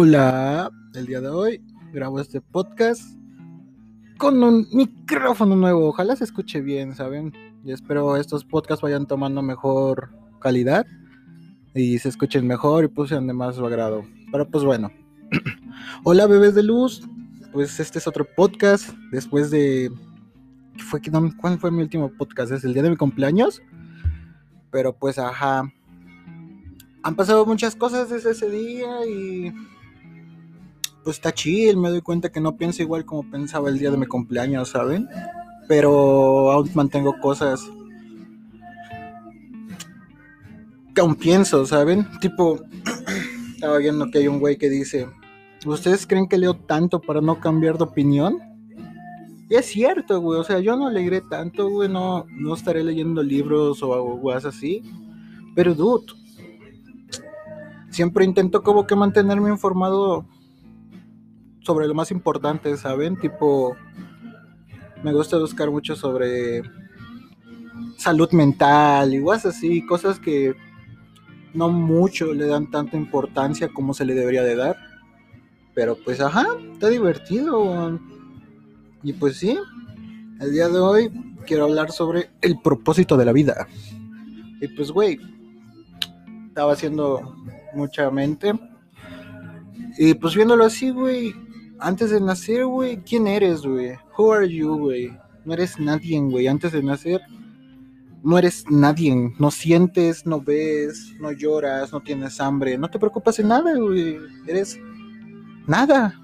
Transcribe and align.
Hola, 0.00 0.70
el 0.94 1.06
día 1.06 1.20
de 1.20 1.28
hoy 1.28 1.60
grabo 1.92 2.20
este 2.20 2.40
podcast 2.40 3.02
con 4.16 4.40
un 4.44 4.68
micrófono 4.72 5.56
nuevo. 5.56 5.88
Ojalá 5.88 6.14
se 6.14 6.22
escuche 6.22 6.60
bien, 6.60 6.94
¿saben? 6.94 7.32
Y 7.64 7.72
espero 7.72 8.16
estos 8.16 8.44
podcasts 8.44 8.80
vayan 8.80 9.08
tomando 9.08 9.42
mejor 9.42 10.10
calidad 10.38 10.86
y 11.74 11.98
se 11.98 12.10
escuchen 12.10 12.46
mejor 12.46 12.84
y 12.84 12.86
pues 12.86 13.08
sean 13.08 13.26
de 13.26 13.32
más 13.32 13.56
su 13.56 13.66
agrado. 13.66 14.04
Pero 14.30 14.48
pues 14.48 14.62
bueno. 14.62 14.92
Hola, 16.04 16.28
bebés 16.28 16.54
de 16.54 16.62
luz. 16.62 17.02
Pues 17.52 17.80
este 17.80 17.98
es 17.98 18.06
otro 18.06 18.24
podcast 18.36 18.90
después 19.10 19.50
de. 19.50 19.90
Fue, 20.76 21.00
¿Cuándo 21.40 21.58
fue 21.58 21.72
mi 21.72 21.82
último 21.82 22.12
podcast? 22.16 22.52
Es 22.52 22.62
el 22.62 22.72
día 22.72 22.84
de 22.84 22.90
mi 22.90 22.96
cumpleaños. 22.96 23.62
Pero 24.70 24.92
pues, 24.96 25.18
ajá. 25.18 25.68
Han 27.02 27.16
pasado 27.16 27.44
muchas 27.44 27.74
cosas 27.74 28.10
desde 28.10 28.30
ese 28.30 28.48
día 28.48 29.04
y 29.04 29.52
pues 31.08 31.16
está 31.16 31.32
chill, 31.32 31.78
me 31.78 31.88
doy 31.88 32.02
cuenta 32.02 32.30
que 32.30 32.38
no 32.38 32.58
pienso 32.58 32.82
igual 32.82 33.06
como 33.06 33.22
pensaba 33.30 33.70
el 33.70 33.78
día 33.78 33.90
de 33.90 33.96
mi 33.96 34.04
cumpleaños, 34.04 34.68
¿saben? 34.68 35.08
Pero 35.66 36.52
aún 36.52 36.70
mantengo 36.74 37.18
cosas 37.18 37.66
que 40.94 41.00
aún 41.00 41.14
pienso, 41.14 41.64
¿saben? 41.64 42.06
Tipo, 42.20 42.60
estaba 43.54 43.78
viendo 43.78 44.10
que 44.10 44.18
hay 44.18 44.28
un 44.28 44.38
güey 44.38 44.58
que 44.58 44.68
dice, 44.68 45.08
¿ustedes 45.64 46.06
creen 46.06 46.28
que 46.28 46.36
leo 46.36 46.52
tanto 46.52 47.00
para 47.00 47.22
no 47.22 47.40
cambiar 47.40 47.78
de 47.78 47.84
opinión? 47.84 48.42
Es 49.48 49.64
cierto, 49.64 50.20
güey, 50.20 50.38
o 50.38 50.44
sea, 50.44 50.60
yo 50.60 50.76
no 50.76 50.90
leeré 50.90 51.22
tanto, 51.22 51.70
güey, 51.70 51.88
no, 51.88 52.26
no 52.32 52.52
estaré 52.52 52.84
leyendo 52.84 53.22
libros 53.22 53.82
o 53.82 53.94
algo 53.94 54.30
así, 54.30 54.82
pero 55.54 55.74
dude, 55.74 56.12
siempre 57.88 58.26
intento 58.26 58.62
como 58.62 58.86
que 58.86 58.94
mantenerme 58.94 59.48
informado 59.48 60.26
sobre 61.68 61.86
lo 61.86 61.92
más 61.92 62.10
importante, 62.10 62.74
¿saben? 62.78 63.18
Tipo, 63.18 63.76
me 65.02 65.12
gusta 65.12 65.36
buscar 65.36 65.70
mucho 65.70 65.94
sobre 65.94 66.62
salud 67.98 68.30
mental, 68.32 69.12
igual 69.12 69.38
así, 69.44 69.84
cosas 69.84 70.18
que 70.18 70.56
no 71.52 71.68
mucho 71.68 72.32
le 72.32 72.46
dan 72.46 72.70
tanta 72.70 72.96
importancia 72.96 73.68
como 73.68 73.92
se 73.92 74.06
le 74.06 74.14
debería 74.14 74.42
de 74.44 74.56
dar. 74.56 74.78
Pero 75.74 75.94
pues 76.02 76.22
ajá, 76.22 76.46
está 76.72 76.88
divertido. 76.88 78.00
Y 79.02 79.12
pues 79.12 79.36
sí, 79.36 79.58
el 80.40 80.50
día 80.50 80.70
de 80.70 80.78
hoy 80.78 81.10
quiero 81.46 81.64
hablar 81.64 81.92
sobre 81.92 82.30
el 82.40 82.62
propósito 82.62 83.18
de 83.18 83.26
la 83.26 83.32
vida. 83.32 83.68
Y 84.62 84.68
pues 84.68 84.90
güey, 84.90 85.20
estaba 86.46 86.72
haciendo 86.72 87.36
mucha 87.74 88.10
mente. 88.10 88.54
Y 89.98 90.14
pues 90.14 90.34
viéndolo 90.34 90.64
así, 90.64 90.88
güey, 90.88 91.34
antes 91.80 92.10
de 92.10 92.20
nacer, 92.20 92.66
güey, 92.66 92.98
¿quién 92.98 93.26
eres, 93.26 93.62
güey? 93.62 93.92
Who 94.16 94.32
are 94.32 94.48
you, 94.48 94.76
güey? 94.76 95.16
No 95.44 95.54
eres 95.54 95.78
nadie, 95.78 96.20
güey. 96.20 96.46
Antes 96.46 96.72
de 96.72 96.82
nacer, 96.82 97.20
no 98.22 98.38
eres 98.38 98.64
nadie. 98.68 99.32
No 99.38 99.50
sientes, 99.50 100.26
no 100.26 100.40
ves, 100.40 101.14
no 101.20 101.32
lloras, 101.32 101.92
no 101.92 102.00
tienes 102.00 102.40
hambre. 102.40 102.76
No 102.78 102.90
te 102.90 102.98
preocupas 102.98 103.36
de 103.36 103.44
nada, 103.44 103.74
güey. 103.76 104.18
Eres 104.46 104.78
nada. 105.66 106.18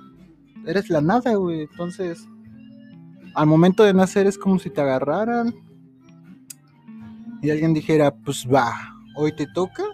Eres 0.66 0.90
la 0.90 1.00
nada, 1.00 1.34
güey. 1.34 1.62
Entonces, 1.62 2.26
al 3.34 3.46
momento 3.46 3.84
de 3.84 3.94
nacer 3.94 4.26
es 4.26 4.38
como 4.38 4.58
si 4.58 4.70
te 4.70 4.80
agarraran 4.80 5.54
y 7.42 7.50
alguien 7.50 7.74
dijera, 7.74 8.14
pues 8.14 8.46
va, 8.46 8.72
hoy 9.16 9.34
te 9.36 9.46
toca 9.46 9.84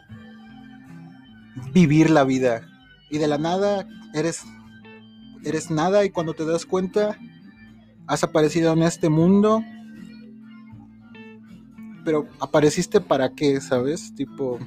vivir 1.72 2.10
la 2.10 2.24
vida. 2.24 2.62
Y 3.10 3.18
de 3.18 3.26
la 3.26 3.38
nada 3.38 3.86
eres 4.14 4.44
eres 5.44 5.70
nada 5.70 6.04
y 6.04 6.10
cuando 6.10 6.34
te 6.34 6.44
das 6.44 6.66
cuenta 6.66 7.16
has 8.06 8.24
aparecido 8.24 8.72
en 8.72 8.82
este 8.82 9.08
mundo. 9.08 9.62
Pero 12.04 12.26
apareciste 12.40 13.00
para 13.00 13.34
qué, 13.34 13.60
¿sabes? 13.60 14.14
Tipo, 14.14 14.58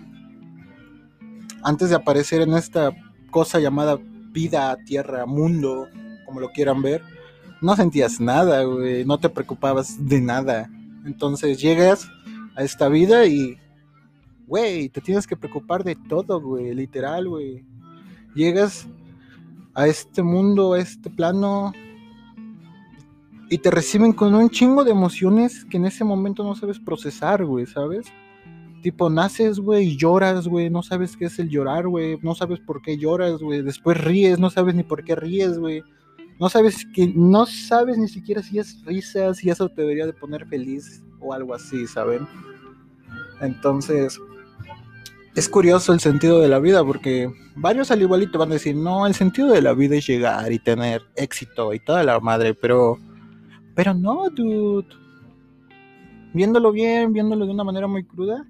antes 1.64 1.90
de 1.90 1.96
aparecer 1.96 2.42
en 2.42 2.54
esta 2.54 2.92
cosa 3.32 3.60
llamada 3.60 4.00
vida, 4.32 4.78
tierra, 4.86 5.26
mundo, 5.26 5.88
como 6.26 6.40
lo 6.40 6.52
quieran 6.52 6.82
ver, 6.82 7.02
no 7.62 7.76
sentías 7.76 8.20
nada, 8.20 8.64
güey, 8.64 9.06
no 9.06 9.18
te 9.20 9.30
preocupabas 9.30 10.08
de 10.08 10.22
nada. 10.22 10.70
Entonces 11.06 11.62
llegas 11.62 12.10
a 12.56 12.64
esta 12.64 12.88
vida 12.88 13.26
y, 13.26 13.58
güey, 14.48 14.90
te 14.90 15.02
tienes 15.02 15.28
que 15.28 15.38
preocupar 15.38 15.84
de 15.84 15.96
todo, 15.96 16.42
güey, 16.42 16.74
literal, 16.74 17.28
güey. 17.28 17.66
Llegas 18.36 18.88
a 19.74 19.88
este 19.88 20.22
mundo, 20.22 20.74
a 20.74 20.80
este 20.80 21.10
plano, 21.10 21.72
y 23.50 23.58
te 23.60 23.70
reciben 23.70 24.14
con 24.14 24.34
un 24.34 24.50
chingo 24.50 24.84
de 24.84 24.92
emociones 24.92 25.66
que 25.66 25.78
en 25.78 25.86
ese 25.86 26.04
momento 26.04 26.44
no 26.44 26.56
sabes 26.56 26.80
procesar, 26.80 27.46
güey, 27.46 27.66
¿sabes? 27.66 28.08
Tipo, 28.82 29.10
naces, 29.10 29.60
güey, 29.60 29.90
y 29.90 29.98
lloras, 29.98 30.48
güey, 30.48 30.70
no 30.70 30.82
sabes 30.82 31.16
qué 31.16 31.26
es 31.26 31.40
el 31.40 31.50
llorar, 31.50 31.88
güey, 31.88 32.18
no 32.22 32.36
sabes 32.36 32.60
por 32.60 32.82
qué 32.82 32.98
lloras, 32.98 33.42
güey, 33.42 33.62
después 33.62 34.04
ríes, 34.04 34.40
no 34.40 34.50
sabes 34.50 34.76
ni 34.76 34.84
por 34.84 35.04
qué 35.04 35.16
ríes, 35.16 35.60
güey. 35.60 35.84
No 36.40 36.50
sabes 36.50 36.86
que 36.94 37.14
no 37.16 37.46
sabes 37.46 37.98
ni 37.98 38.08
siquiera 38.08 38.42
si 38.42 38.60
es 38.60 38.84
risa, 38.86 39.34
si 39.34 39.50
eso 39.50 39.70
te 39.70 39.82
debería 39.82 40.06
de 40.06 40.14
poner 40.14 40.48
feliz 40.48 41.04
o 41.20 41.32
algo 41.32 41.54
así, 41.54 41.86
¿saben? 41.86 42.28
Entonces, 43.40 44.20
es 45.36 45.50
curioso 45.50 45.94
el 45.94 46.00
sentido 46.00 46.40
de 46.40 46.48
la 46.48 46.60
vida 46.60 46.84
porque 46.84 47.32
varios 47.56 47.90
al 47.90 48.02
igualito 48.02 48.38
van 48.38 48.52
a 48.52 48.54
decir, 48.54 48.76
no, 48.76 49.08
el 49.08 49.16
sentido 49.16 49.52
de 49.52 49.62
la 49.62 49.74
vida 49.74 49.96
es 49.96 50.06
llegar 50.06 50.52
y 50.52 50.60
tener 50.60 51.02
éxito 51.16 51.74
y 51.74 51.80
toda 51.80 52.04
la 52.04 52.20
madre, 52.20 52.54
pero, 52.54 53.00
pero 53.74 53.94
no, 53.94 54.30
dude. 54.30 54.88
Viéndolo 56.34 56.72
bien, 56.72 57.14
viéndolo 57.14 57.46
de 57.46 57.52
una 57.52 57.64
manera 57.64 57.88
muy 57.88 58.04
cruda, 58.04 58.46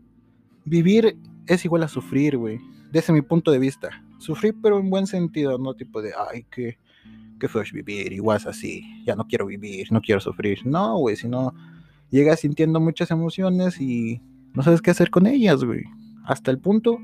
vivir 0.65 1.17
es 1.47 1.63
igual 1.63 1.83
a 1.83 1.87
sufrir, 1.87 2.37
güey. 2.37 2.59
Desde 2.91 3.13
mi 3.13 3.21
punto 3.21 3.51
de 3.51 3.59
vista. 3.59 3.89
Sufrir, 4.19 4.55
pero 4.61 4.79
en 4.79 4.89
buen 4.89 5.07
sentido, 5.07 5.57
no 5.57 5.73
tipo 5.73 6.01
de, 6.01 6.11
ay, 6.31 6.45
qué, 6.49 6.77
qué 7.39 7.47
fue 7.47 7.63
vivir, 7.73 8.11
igual 8.13 8.37
es 8.37 8.45
así, 8.45 9.03
ya 9.05 9.15
no 9.15 9.25
quiero 9.27 9.45
vivir, 9.45 9.91
no 9.91 10.01
quiero 10.01 10.21
sufrir. 10.21 10.65
No, 10.65 10.97
güey, 10.97 11.15
sino 11.15 11.53
llegas 12.09 12.41
sintiendo 12.41 12.79
muchas 12.79 13.09
emociones 13.11 13.79
y 13.81 14.21
no 14.53 14.63
sabes 14.63 14.81
qué 14.81 14.91
hacer 14.91 15.09
con 15.09 15.27
ellas, 15.27 15.63
güey 15.63 15.83
hasta 16.23 16.51
el 16.51 16.59
punto 16.59 16.99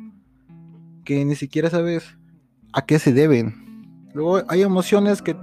que 1.06 1.24
ni 1.26 1.36
siquiera 1.36 1.70
sabes 1.70 2.18
a 2.74 2.86
qué 2.86 3.00
se 3.00 3.14
deben. 3.14 4.10
Luego 4.14 4.42
hay 4.48 4.62
emociones 4.62 5.22
que 5.22 5.36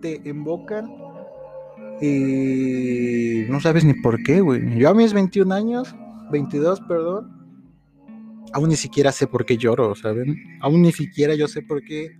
te 0.00 0.20
invocan 0.24 0.90
y 2.00 3.44
no 3.48 3.60
sabes 3.60 3.84
ni 3.84 3.94
por 3.94 4.22
qué, 4.22 4.40
güey. 4.40 4.78
Yo 4.78 4.90
a 4.90 4.94
mis 4.94 5.12
21 5.12 5.54
años, 5.54 5.94
22, 6.30 6.80
perdón, 6.82 7.38
aún 8.52 8.68
ni 8.68 8.76
siquiera 8.76 9.12
sé 9.12 9.26
por 9.26 9.44
qué 9.44 9.56
lloro, 9.56 9.94
¿saben? 9.94 10.36
Aún 10.60 10.82
ni 10.82 10.92
siquiera 10.92 11.34
yo 11.34 11.48
sé 11.48 11.62
por 11.62 11.82
qué 11.82 12.16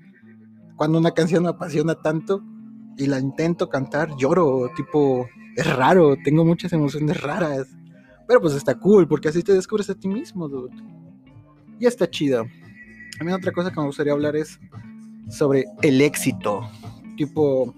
cuando 0.78 0.98
una 0.98 1.10
canción 1.10 1.42
me 1.42 1.50
apasiona 1.50 1.96
tanto 1.96 2.42
y 2.96 3.06
la 3.06 3.18
intento 3.18 3.68
cantar, 3.68 4.10
lloro, 4.16 4.70
tipo, 4.76 5.28
es 5.56 5.76
raro, 5.76 6.16
tengo 6.24 6.44
muchas 6.44 6.72
emociones 6.72 7.20
raras. 7.20 7.66
Pero 8.28 8.42
pues 8.42 8.54
está 8.54 8.78
cool, 8.78 9.08
porque 9.08 9.28
así 9.28 9.42
te 9.42 9.54
descubres 9.54 9.88
a 9.88 9.94
ti 9.94 10.06
mismo, 10.06 10.48
dude. 10.48 10.76
Y 11.80 11.86
está 11.86 12.08
chido. 12.08 12.46
A 13.18 13.24
mí 13.24 13.32
otra 13.32 13.52
cosa 13.52 13.70
que 13.70 13.80
me 13.80 13.86
gustaría 13.86 14.12
hablar 14.12 14.36
es 14.36 14.60
sobre 15.30 15.64
el 15.82 16.02
éxito. 16.02 16.60
Tipo, 17.16 17.74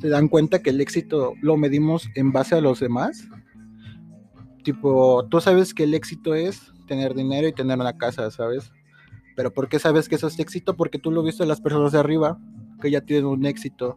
¿se 0.00 0.08
dan 0.08 0.28
cuenta 0.28 0.62
que 0.62 0.70
el 0.70 0.80
éxito 0.80 1.34
lo 1.42 1.56
medimos 1.56 2.08
en 2.14 2.30
base 2.30 2.54
a 2.54 2.60
los 2.60 2.78
demás? 2.78 3.26
Tipo, 4.62 5.26
tú 5.28 5.40
sabes 5.40 5.74
que 5.74 5.82
el 5.82 5.94
éxito 5.94 6.34
es 6.36 6.72
tener 6.86 7.14
dinero 7.14 7.48
y 7.48 7.52
tener 7.52 7.76
una 7.76 7.98
casa, 7.98 8.30
¿sabes? 8.30 8.70
Pero 9.34 9.52
¿por 9.52 9.68
qué 9.68 9.80
sabes 9.80 10.08
que 10.08 10.14
eso 10.14 10.28
es 10.28 10.38
éxito? 10.38 10.76
Porque 10.76 11.00
tú 11.00 11.10
lo 11.10 11.24
viste 11.24 11.42
en 11.42 11.48
las 11.48 11.60
personas 11.60 11.90
de 11.90 11.98
arriba, 11.98 12.38
que 12.80 12.90
ya 12.90 13.00
tienen 13.00 13.26
un 13.26 13.44
éxito 13.46 13.96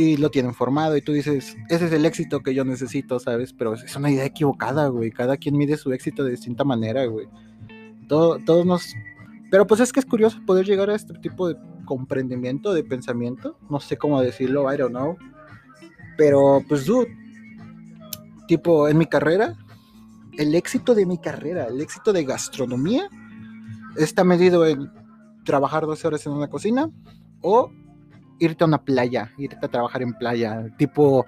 y 0.00 0.16
lo 0.16 0.30
tienen 0.30 0.54
formado 0.54 0.96
y 0.96 1.02
tú 1.02 1.12
dices, 1.12 1.58
ese 1.68 1.84
es 1.84 1.92
el 1.92 2.06
éxito 2.06 2.40
que 2.40 2.54
yo 2.54 2.64
necesito, 2.64 3.20
¿sabes? 3.20 3.52
Pero 3.52 3.74
es 3.74 3.94
una 3.96 4.10
idea 4.10 4.24
equivocada, 4.24 4.88
güey. 4.88 5.10
Cada 5.10 5.36
quien 5.36 5.58
mide 5.58 5.76
su 5.76 5.92
éxito 5.92 6.24
de 6.24 6.30
distinta 6.30 6.64
manera, 6.64 7.04
güey. 7.04 7.28
Todo, 8.08 8.38
todos 8.38 8.64
nos... 8.64 8.94
Pero 9.50 9.66
pues 9.66 9.80
es 9.80 9.92
que 9.92 10.00
es 10.00 10.06
curioso 10.06 10.38
poder 10.46 10.64
llegar 10.64 10.88
a 10.88 10.94
este 10.94 11.12
tipo 11.18 11.48
de 11.48 11.56
comprendimiento, 11.84 12.72
de 12.72 12.82
pensamiento. 12.82 13.58
No 13.68 13.78
sé 13.78 13.98
cómo 13.98 14.22
decirlo, 14.22 14.72
I 14.72 14.78
don't 14.78 14.92
know. 14.92 15.18
Pero 16.16 16.64
pues, 16.66 16.86
dude, 16.86 17.14
tipo, 18.48 18.88
en 18.88 18.96
mi 18.96 19.04
carrera, 19.04 19.54
el 20.38 20.54
éxito 20.54 20.94
de 20.94 21.04
mi 21.04 21.18
carrera, 21.18 21.66
el 21.66 21.78
éxito 21.78 22.14
de 22.14 22.24
gastronomía, 22.24 23.06
está 23.98 24.24
medido 24.24 24.66
en 24.66 24.90
trabajar 25.44 25.84
12 25.84 26.06
horas 26.06 26.24
en 26.24 26.32
una 26.32 26.48
cocina 26.48 26.90
o 27.42 27.70
irte 28.40 28.64
a 28.64 28.66
una 28.66 28.82
playa, 28.82 29.32
irte 29.38 29.58
a 29.62 29.68
trabajar 29.68 30.02
en 30.02 30.14
playa. 30.14 30.66
Tipo, 30.76 31.26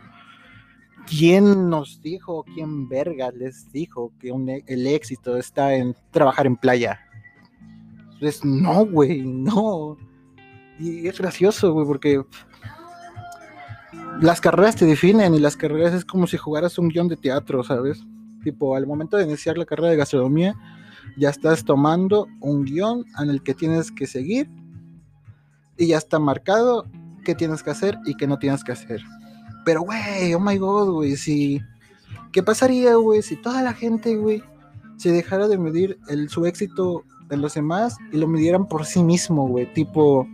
¿quién 1.06 1.70
nos 1.70 2.00
dijo, 2.02 2.44
quién 2.54 2.88
verga 2.88 3.30
les 3.30 3.70
dijo 3.70 4.12
que 4.18 4.30
e, 4.30 4.64
el 4.66 4.86
éxito 4.86 5.36
está 5.36 5.74
en 5.74 5.94
trabajar 6.10 6.46
en 6.46 6.56
playa? 6.56 6.98
Es 8.20 8.44
no, 8.44 8.86
güey, 8.86 9.22
no. 9.22 9.96
Y 10.78 11.06
es 11.06 11.18
gracioso, 11.18 11.72
güey, 11.72 11.86
porque 11.86 12.24
las 14.20 14.40
carreras 14.40 14.76
te 14.76 14.86
definen 14.86 15.34
y 15.34 15.38
las 15.38 15.56
carreras 15.56 15.92
es 15.92 16.04
como 16.04 16.26
si 16.26 16.36
jugaras 16.36 16.78
un 16.78 16.88
guion 16.88 17.08
de 17.08 17.16
teatro, 17.16 17.62
¿sabes? 17.62 18.02
Tipo, 18.42 18.74
al 18.74 18.86
momento 18.86 19.16
de 19.16 19.24
iniciar 19.24 19.58
la 19.58 19.66
carrera 19.66 19.90
de 19.90 19.96
gastronomía, 19.96 20.54
ya 21.16 21.28
estás 21.28 21.64
tomando 21.64 22.26
un 22.40 22.64
guion 22.64 23.04
en 23.20 23.30
el 23.30 23.42
que 23.42 23.54
tienes 23.54 23.90
que 23.92 24.06
seguir 24.06 24.48
y 25.76 25.88
ya 25.88 25.98
está 25.98 26.18
marcado 26.18 26.86
qué 27.22 27.34
tienes 27.34 27.62
que 27.62 27.70
hacer 27.70 27.98
y 28.04 28.14
qué 28.14 28.26
no 28.26 28.38
tienes 28.38 28.64
que 28.64 28.72
hacer. 28.72 29.00
Pero, 29.64 29.82
güey, 29.82 30.34
oh 30.34 30.40
my 30.40 30.56
god, 30.58 30.90
güey, 30.90 31.16
si... 31.16 31.60
¿Qué 32.32 32.42
pasaría, 32.42 32.94
güey, 32.96 33.22
si 33.22 33.36
toda 33.36 33.62
la 33.62 33.74
gente, 33.74 34.16
güey, 34.16 34.42
se 34.96 35.12
dejara 35.12 35.48
de 35.48 35.58
medir 35.58 35.98
el, 36.08 36.28
su 36.30 36.46
éxito 36.46 37.04
de 37.28 37.36
los 37.36 37.54
demás 37.54 37.96
y 38.10 38.16
lo 38.16 38.26
midieran 38.26 38.66
por 38.66 38.86
sí 38.86 39.02
mismo, 39.02 39.46
güey? 39.46 39.70
Tipo, 39.74 40.26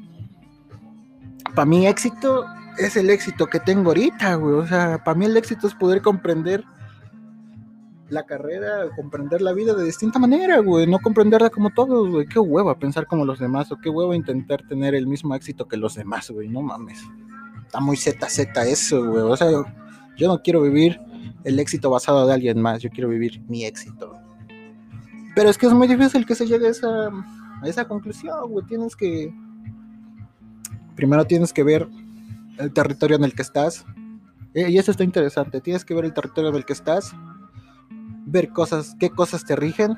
para 1.55 1.67
mí 1.67 1.87
éxito 1.87 2.44
es 2.79 2.96
el 2.96 3.11
éxito 3.11 3.49
que 3.49 3.58
tengo 3.58 3.91
ahorita, 3.91 4.37
güey. 4.37 4.55
O 4.55 4.67
sea, 4.67 5.02
para 5.02 5.19
mí 5.19 5.25
el 5.25 5.37
éxito 5.37 5.67
es 5.67 5.75
poder 5.75 6.02
comprender 6.02 6.64
la 8.10 8.25
carrera, 8.25 8.88
comprender 8.96 9.43
la 9.43 9.52
vida 9.52 9.75
de 9.75 9.84
distinta 9.84 10.19
manera, 10.19 10.58
güey. 10.60 10.87
No 10.87 10.99
comprenderla 10.99 11.50
como 11.50 11.70
todos, 11.70 12.08
güey. 12.08 12.26
Qué 12.26 12.38
hueva 12.38 12.78
pensar 12.78 13.06
como 13.06 13.25
los 13.25 13.38
demás 13.38 13.70
o 13.70 13.76
qué 13.76 13.90
hueva 13.90 14.16
intentar 14.16 14.66
tener 14.66 14.94
el 14.94 15.06
mismo 15.06 15.34
éxito 15.34 15.69
que 15.69 15.76
los 15.76 15.94
demás, 15.94 16.31
güey. 16.31 16.49
No 16.49 16.62
mames. 16.62 17.00
Está 17.66 17.81
muy 17.81 17.96
ZZ 17.96 18.38
eso, 18.66 19.06
güey. 19.06 19.22
O 19.22 19.37
sea, 19.37 19.49
yo 20.16 20.28
no 20.28 20.43
quiero 20.43 20.62
vivir 20.62 20.99
el 21.44 21.58
éxito 21.58 21.90
basado 21.90 22.26
de 22.26 22.34
alguien 22.34 22.60
más. 22.60 22.81
Yo 22.81 22.90
quiero 22.90 23.08
vivir 23.08 23.43
mi 23.49 23.64
éxito. 23.64 24.14
Pero 25.34 25.50
es 25.50 25.58
que 25.58 25.66
es 25.66 25.72
muy 25.72 25.87
difícil 25.87 26.25
que 26.25 26.34
se 26.34 26.46
llegue 26.46 26.66
a 26.66 26.70
esa, 26.70 27.08
a 27.08 27.69
esa 27.69 27.87
conclusión, 27.87 28.50
güey. 28.50 28.64
Tienes 28.66 28.96
que. 28.96 29.32
Primero 30.96 31.26
tienes 31.26 31.52
que 31.52 31.62
ver 31.62 31.88
el 32.58 32.72
territorio 32.72 33.16
en 33.16 33.25
el 33.25 33.34
que 33.34 33.43
estás. 33.43 33.84
Eh, 34.55 34.70
y 34.70 34.78
eso 34.78 34.90
está 34.90 35.05
interesante. 35.05 35.60
Tienes 35.60 35.84
que 35.84 35.94
ver 35.94 36.06
el 36.06 36.14
territorio 36.14 36.50
en 36.50 36.56
el 36.56 36.64
que 36.64 36.72
estás, 36.72 37.14
ver 38.30 38.50
cosas, 38.50 38.94
qué 38.98 39.10
cosas 39.10 39.44
te 39.44 39.56
rigen, 39.56 39.96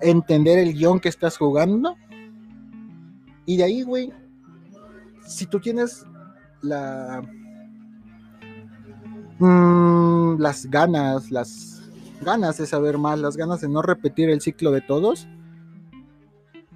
entender 0.00 0.58
el 0.58 0.74
guion 0.74 1.00
que 1.00 1.08
estás 1.08 1.36
jugando. 1.36 1.96
Y 3.46 3.56
de 3.56 3.64
ahí, 3.64 3.82
güey, 3.82 4.12
si 5.26 5.46
tú 5.46 5.60
tienes 5.60 6.06
la 6.62 7.22
mm, 9.38 10.38
las 10.38 10.66
ganas, 10.66 11.30
las 11.30 11.82
ganas 12.22 12.56
de 12.58 12.66
saber 12.66 12.98
más, 12.98 13.18
las 13.18 13.36
ganas 13.36 13.60
de 13.60 13.68
no 13.68 13.82
repetir 13.82 14.30
el 14.30 14.40
ciclo 14.40 14.70
de 14.70 14.80
todos, 14.80 15.28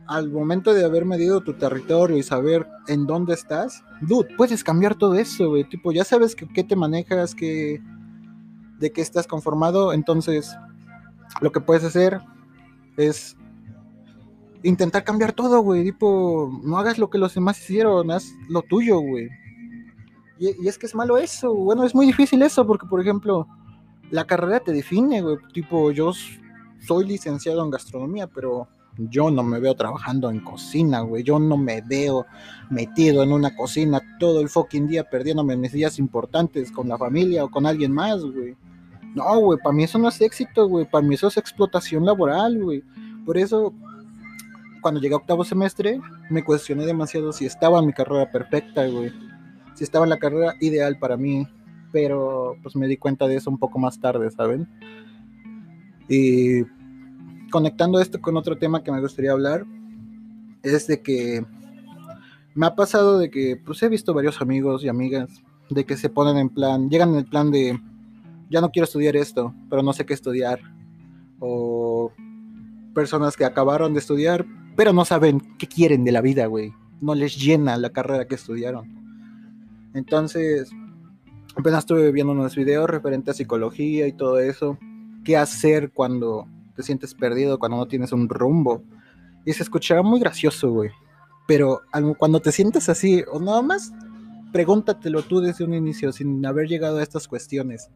al 0.06 0.30
momento 0.30 0.72
de 0.72 0.84
haber 0.84 1.04
medido 1.04 1.42
tu 1.42 1.54
territorio 1.54 2.16
y 2.16 2.22
saber 2.22 2.66
en 2.86 3.06
dónde 3.06 3.34
estás, 3.34 3.84
dude, 4.00 4.34
puedes 4.36 4.64
cambiar 4.64 4.94
todo 4.94 5.14
eso, 5.14 5.50
güey. 5.50 5.64
Tipo, 5.64 5.92
ya 5.92 6.02
sabes 6.02 6.34
que, 6.34 6.48
qué 6.48 6.64
te 6.64 6.76
manejas, 6.76 7.34
que, 7.34 7.80
de 8.78 8.92
qué 8.92 9.00
estás 9.00 9.26
conformado. 9.26 9.92
Entonces, 9.92 10.56
lo 11.40 11.52
que 11.52 11.60
puedes 11.60 11.84
hacer 11.84 12.20
es 12.96 13.36
intentar 14.62 15.04
cambiar 15.04 15.32
todo, 15.32 15.60
güey. 15.60 15.84
Tipo, 15.84 16.50
no 16.62 16.78
hagas 16.78 16.98
lo 16.98 17.10
que 17.10 17.18
los 17.18 17.34
demás 17.34 17.58
hicieron, 17.58 18.10
haz 18.10 18.32
lo 18.48 18.62
tuyo, 18.62 18.98
güey. 19.00 19.28
Y, 20.38 20.66
es 20.68 20.78
que 20.78 20.86
es 20.86 20.94
malo 20.94 21.18
eso. 21.18 21.54
Bueno, 21.54 21.84
es 21.84 21.94
muy 21.94 22.06
difícil 22.06 22.42
eso, 22.42 22.66
porque, 22.66 22.86
por 22.86 23.00
ejemplo, 23.00 23.46
la 24.10 24.24
carrera 24.24 24.60
te 24.60 24.72
define, 24.72 25.22
güey. 25.22 25.36
Tipo, 25.52 25.90
yo 25.90 26.12
soy 26.80 27.06
licenciado 27.06 27.64
en 27.64 27.70
gastronomía, 27.70 28.26
pero 28.26 28.68
yo 28.96 29.30
no 29.30 29.42
me 29.42 29.60
veo 29.60 29.74
trabajando 29.74 30.30
en 30.30 30.40
cocina, 30.40 31.00
güey. 31.00 31.22
Yo 31.22 31.38
no 31.38 31.56
me 31.56 31.80
veo 31.82 32.26
metido 32.70 33.22
en 33.22 33.32
una 33.32 33.54
cocina 33.54 34.00
todo 34.18 34.40
el 34.40 34.48
fucking 34.48 34.88
día 34.88 35.04
perdiéndome 35.04 35.56
mis 35.56 35.72
días 35.72 35.98
importantes 35.98 36.72
con 36.72 36.88
la 36.88 36.98
familia 36.98 37.44
o 37.44 37.50
con 37.50 37.66
alguien 37.66 37.92
más, 37.92 38.22
güey. 38.22 38.56
No, 39.18 39.40
güey, 39.40 39.58
para 39.58 39.74
mí 39.74 39.84
eso 39.84 39.98
no 39.98 40.08
es 40.08 40.20
éxito, 40.20 40.68
güey. 40.68 40.88
Para 40.88 41.04
mí 41.04 41.14
eso 41.14 41.26
es 41.26 41.36
explotación 41.36 42.06
laboral, 42.06 42.62
güey. 42.62 42.84
Por 43.26 43.36
eso, 43.36 43.74
cuando 44.80 45.00
llegué 45.00 45.14
a 45.14 45.18
octavo 45.18 45.44
semestre, 45.44 46.00
me 46.30 46.44
cuestioné 46.44 46.86
demasiado 46.86 47.32
si 47.32 47.46
estaba 47.46 47.80
en 47.80 47.86
mi 47.86 47.92
carrera 47.92 48.30
perfecta, 48.30 48.86
güey. 48.86 49.12
Si 49.74 49.82
estaba 49.82 50.04
en 50.04 50.10
la 50.10 50.18
carrera 50.18 50.54
ideal 50.60 50.98
para 50.98 51.16
mí. 51.16 51.46
Pero, 51.90 52.56
pues 52.62 52.76
me 52.76 52.86
di 52.86 52.96
cuenta 52.96 53.26
de 53.26 53.36
eso 53.36 53.50
un 53.50 53.58
poco 53.58 53.78
más 53.78 53.98
tarde, 53.98 54.30
¿saben? 54.30 54.68
Y 56.08 56.62
conectando 57.50 58.00
esto 58.00 58.20
con 58.20 58.36
otro 58.36 58.56
tema 58.56 58.82
que 58.82 58.92
me 58.92 59.00
gustaría 59.00 59.32
hablar, 59.32 59.64
es 60.62 60.86
de 60.86 61.02
que 61.02 61.44
me 62.54 62.66
ha 62.66 62.74
pasado 62.74 63.18
de 63.18 63.30
que 63.30 63.56
pues 63.56 63.82
he 63.82 63.88
visto 63.88 64.14
varios 64.14 64.40
amigos 64.40 64.84
y 64.84 64.88
amigas 64.88 65.42
de 65.70 65.84
que 65.84 65.96
se 65.96 66.08
ponen 66.08 66.36
en 66.36 66.48
plan, 66.48 66.88
llegan 66.90 67.10
en 67.10 67.16
el 67.16 67.26
plan 67.26 67.50
de 67.50 67.80
ya 68.50 68.60
no 68.60 68.70
quiero 68.70 68.84
estudiar 68.84 69.16
esto, 69.16 69.54
pero 69.68 69.82
no 69.82 69.92
sé 69.92 70.06
qué 70.06 70.14
estudiar. 70.14 70.60
O 71.40 72.12
personas 72.94 73.36
que 73.36 73.44
acabaron 73.44 73.92
de 73.92 74.00
estudiar, 74.00 74.46
pero 74.76 74.92
no 74.92 75.04
saben 75.04 75.40
qué 75.58 75.66
quieren 75.66 76.04
de 76.04 76.12
la 76.12 76.20
vida, 76.20 76.46
güey. 76.46 76.72
No 77.00 77.14
les 77.14 77.36
llena 77.36 77.76
la 77.76 77.90
carrera 77.90 78.26
que 78.26 78.34
estudiaron. 78.34 78.86
Entonces, 79.94 80.70
apenas 81.56 81.80
estuve 81.80 82.10
viendo 82.12 82.32
unos 82.32 82.56
videos 82.56 82.88
referentes 82.90 83.34
a 83.34 83.38
psicología 83.38 84.06
y 84.06 84.12
todo 84.12 84.38
eso. 84.40 84.78
¿Qué 85.24 85.36
hacer 85.36 85.92
cuando 85.92 86.46
te 86.78 86.84
sientes 86.84 87.12
perdido, 87.12 87.58
cuando 87.58 87.76
no 87.76 87.88
tienes 87.88 88.12
un 88.12 88.28
rumbo. 88.28 88.84
Y 89.44 89.52
se 89.52 89.64
escuchaba 89.64 90.02
muy 90.04 90.20
gracioso, 90.20 90.70
güey. 90.70 90.90
Pero 91.48 91.80
cuando 92.18 92.38
te 92.38 92.52
sientes 92.52 92.88
así, 92.88 93.24
o 93.32 93.40
nada 93.40 93.62
más, 93.62 93.92
pregúntatelo 94.52 95.22
tú 95.22 95.40
desde 95.40 95.64
un 95.64 95.74
inicio, 95.74 96.12
sin 96.12 96.46
haber 96.46 96.68
llegado 96.68 96.98
a 96.98 97.02
estas 97.02 97.26
cuestiones. 97.26 97.90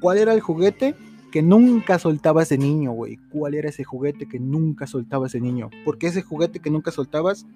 ¿Cuál 0.00 0.18
era 0.18 0.32
el 0.32 0.40
juguete 0.40 0.94
que 1.32 1.42
nunca 1.42 1.98
soltabas 1.98 2.48
de 2.48 2.58
niño, 2.58 2.92
güey? 2.92 3.18
¿Cuál 3.30 3.54
era 3.54 3.68
ese 3.68 3.84
juguete 3.84 4.26
que 4.26 4.38
nunca 4.38 4.86
soltabas 4.86 5.32
de 5.32 5.40
niño? 5.40 5.70
Porque 5.84 6.06
ese 6.08 6.22
juguete 6.22 6.60
que 6.60 6.70
nunca 6.70 6.90
soltabas 6.90 7.46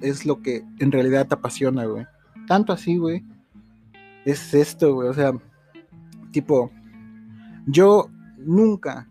es 0.00 0.26
lo 0.26 0.42
que 0.42 0.64
en 0.78 0.92
realidad 0.92 1.26
te 1.26 1.34
apasiona, 1.34 1.84
güey. 1.86 2.06
Tanto 2.46 2.72
así, 2.72 2.96
güey. 2.96 3.24
Es 4.24 4.54
esto, 4.54 4.94
güey. 4.94 5.08
O 5.08 5.14
sea, 5.14 5.32
tipo, 6.32 6.70
yo 7.66 8.10
nunca, 8.38 9.08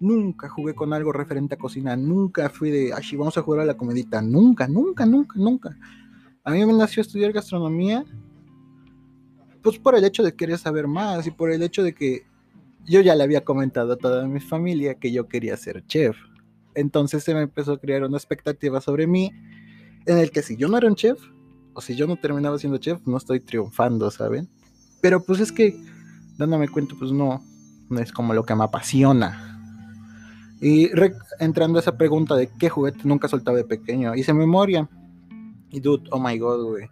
nunca 0.00 0.48
jugué 0.48 0.74
con 0.74 0.92
algo 0.92 1.12
referente 1.12 1.54
a 1.54 1.58
cocina, 1.58 1.96
nunca 1.96 2.48
fui 2.48 2.70
de, 2.70 2.92
ay, 2.92 3.16
vamos 3.16 3.36
a 3.38 3.42
jugar 3.42 3.60
a 3.62 3.66
la 3.66 3.76
comedita, 3.76 4.22
nunca, 4.22 4.68
nunca, 4.68 5.06
nunca, 5.06 5.38
nunca. 5.38 5.76
A 6.44 6.52
mí 6.52 6.64
me 6.64 6.72
nació 6.72 7.00
estudiar 7.00 7.32
gastronomía, 7.32 8.04
pues 9.68 9.78
por 9.78 9.94
el 9.94 10.04
hecho 10.04 10.22
de 10.22 10.34
querer 10.34 10.56
saber 10.56 10.86
más 10.86 11.26
y 11.26 11.30
por 11.30 11.50
el 11.50 11.62
hecho 11.62 11.82
de 11.82 11.94
que 11.94 12.22
yo 12.86 13.02
ya 13.02 13.14
le 13.14 13.22
había 13.22 13.44
comentado 13.44 13.92
a 13.92 13.96
toda 13.96 14.26
mi 14.26 14.40
familia 14.40 14.94
que 14.94 15.12
yo 15.12 15.28
quería 15.28 15.58
ser 15.58 15.84
chef. 15.86 16.16
Entonces 16.74 17.22
se 17.22 17.34
me 17.34 17.42
empezó 17.42 17.72
a 17.72 17.78
crear 17.78 18.02
una 18.02 18.16
expectativa 18.16 18.80
sobre 18.80 19.06
mí 19.06 19.30
en 20.06 20.16
el 20.16 20.30
que 20.30 20.40
si 20.40 20.56
yo 20.56 20.68
no 20.68 20.78
era 20.78 20.88
un 20.88 20.94
chef, 20.94 21.20
o 21.74 21.82
si 21.82 21.94
yo 21.96 22.06
no 22.06 22.16
terminaba 22.16 22.58
siendo 22.58 22.78
chef, 22.78 23.06
no 23.06 23.18
estoy 23.18 23.40
triunfando, 23.40 24.10
¿saben? 24.10 24.48
Pero 25.02 25.22
pues 25.22 25.38
es 25.40 25.52
que, 25.52 25.76
dándome 26.38 26.68
cuenta, 26.68 26.94
pues 26.98 27.12
no, 27.12 27.44
es 28.00 28.10
como 28.10 28.32
lo 28.32 28.44
que 28.44 28.54
me 28.54 28.64
apasiona. 28.64 29.60
Y 30.62 30.88
entrando 31.40 31.78
a 31.78 31.82
esa 31.82 31.98
pregunta 31.98 32.36
de 32.36 32.48
qué 32.58 32.70
juguete 32.70 33.00
nunca 33.04 33.28
soltaba 33.28 33.58
de 33.58 33.64
pequeño, 33.64 34.14
hice 34.14 34.32
memoria. 34.32 34.88
Y 35.68 35.80
dude, 35.80 36.08
oh 36.10 36.18
my 36.18 36.38
god, 36.38 36.70
güey. 36.70 36.88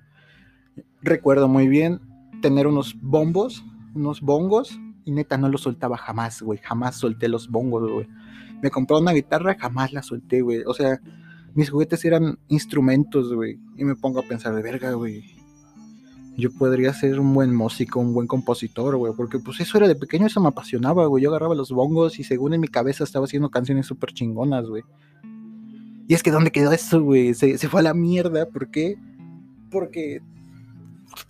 Recuerdo 1.00 1.48
muy 1.48 1.68
bien 1.68 2.00
tener 2.48 2.66
unos 2.66 2.96
bombos, 3.00 3.64
unos 3.94 4.20
bongos, 4.20 4.78
y 5.04 5.12
neta 5.12 5.36
no 5.36 5.48
los 5.48 5.62
soltaba 5.62 5.96
jamás, 5.96 6.42
güey. 6.42 6.58
Jamás 6.62 6.96
solté 6.96 7.28
los 7.28 7.48
bongos, 7.48 7.90
güey. 7.90 8.08
Me 8.62 8.70
compré 8.70 8.96
una 8.96 9.12
guitarra, 9.12 9.56
jamás 9.58 9.92
la 9.92 10.02
solté, 10.02 10.42
güey. 10.42 10.62
O 10.66 10.74
sea, 10.74 11.00
mis 11.54 11.70
juguetes 11.70 12.04
eran 12.04 12.38
instrumentos, 12.48 13.32
güey. 13.32 13.58
Y 13.76 13.84
me 13.84 13.94
pongo 13.94 14.20
a 14.20 14.22
pensar 14.22 14.54
de 14.54 14.62
verga, 14.62 14.92
güey 14.92 15.36
yo 16.36 16.52
podría 16.52 16.92
ser 16.92 17.18
un 17.18 17.32
buen 17.32 17.54
músico, 17.54 17.98
un 17.98 18.12
buen 18.12 18.26
compositor, 18.26 18.96
güey, 18.96 19.14
porque 19.16 19.38
pues 19.38 19.58
eso 19.60 19.78
era 19.78 19.88
de 19.88 19.96
pequeño, 19.96 20.26
eso 20.26 20.40
me 20.40 20.48
apasionaba, 20.48 21.06
güey. 21.06 21.24
Yo 21.24 21.30
agarraba 21.30 21.54
los 21.54 21.70
bongos 21.70 22.18
y 22.18 22.24
según 22.24 22.52
en 22.52 22.60
mi 22.60 22.68
cabeza 22.68 23.04
estaba 23.04 23.24
haciendo 23.24 23.50
canciones 23.50 23.86
súper 23.86 24.12
chingonas, 24.12 24.66
güey. 24.66 24.82
Y 26.08 26.14
es 26.14 26.22
que 26.22 26.30
¿dónde 26.30 26.52
quedó 26.52 26.72
eso, 26.72 27.02
güey? 27.02 27.32
Se, 27.34 27.56
fue 27.68 27.80
a 27.80 27.84
la 27.84 27.94
mierda, 27.94 28.46
¿por 28.46 28.70
qué? 28.70 28.96
Porque 29.70 30.20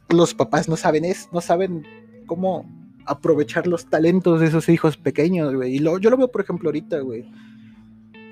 los 0.08 0.34
papás 0.34 0.68
no 0.68 0.76
saben 0.76 1.04
es, 1.04 1.28
no 1.32 1.40
saben 1.40 1.84
cómo 2.26 2.64
aprovechar 3.06 3.66
los 3.66 3.86
talentos 3.86 4.40
de 4.40 4.46
esos 4.46 4.68
hijos 4.68 4.96
pequeños, 4.96 5.54
güey. 5.54 5.76
Y 5.76 5.78
lo, 5.78 5.98
yo 5.98 6.10
lo 6.10 6.16
veo, 6.16 6.30
por 6.30 6.40
ejemplo, 6.40 6.68
ahorita, 6.68 7.00
güey. 7.00 7.24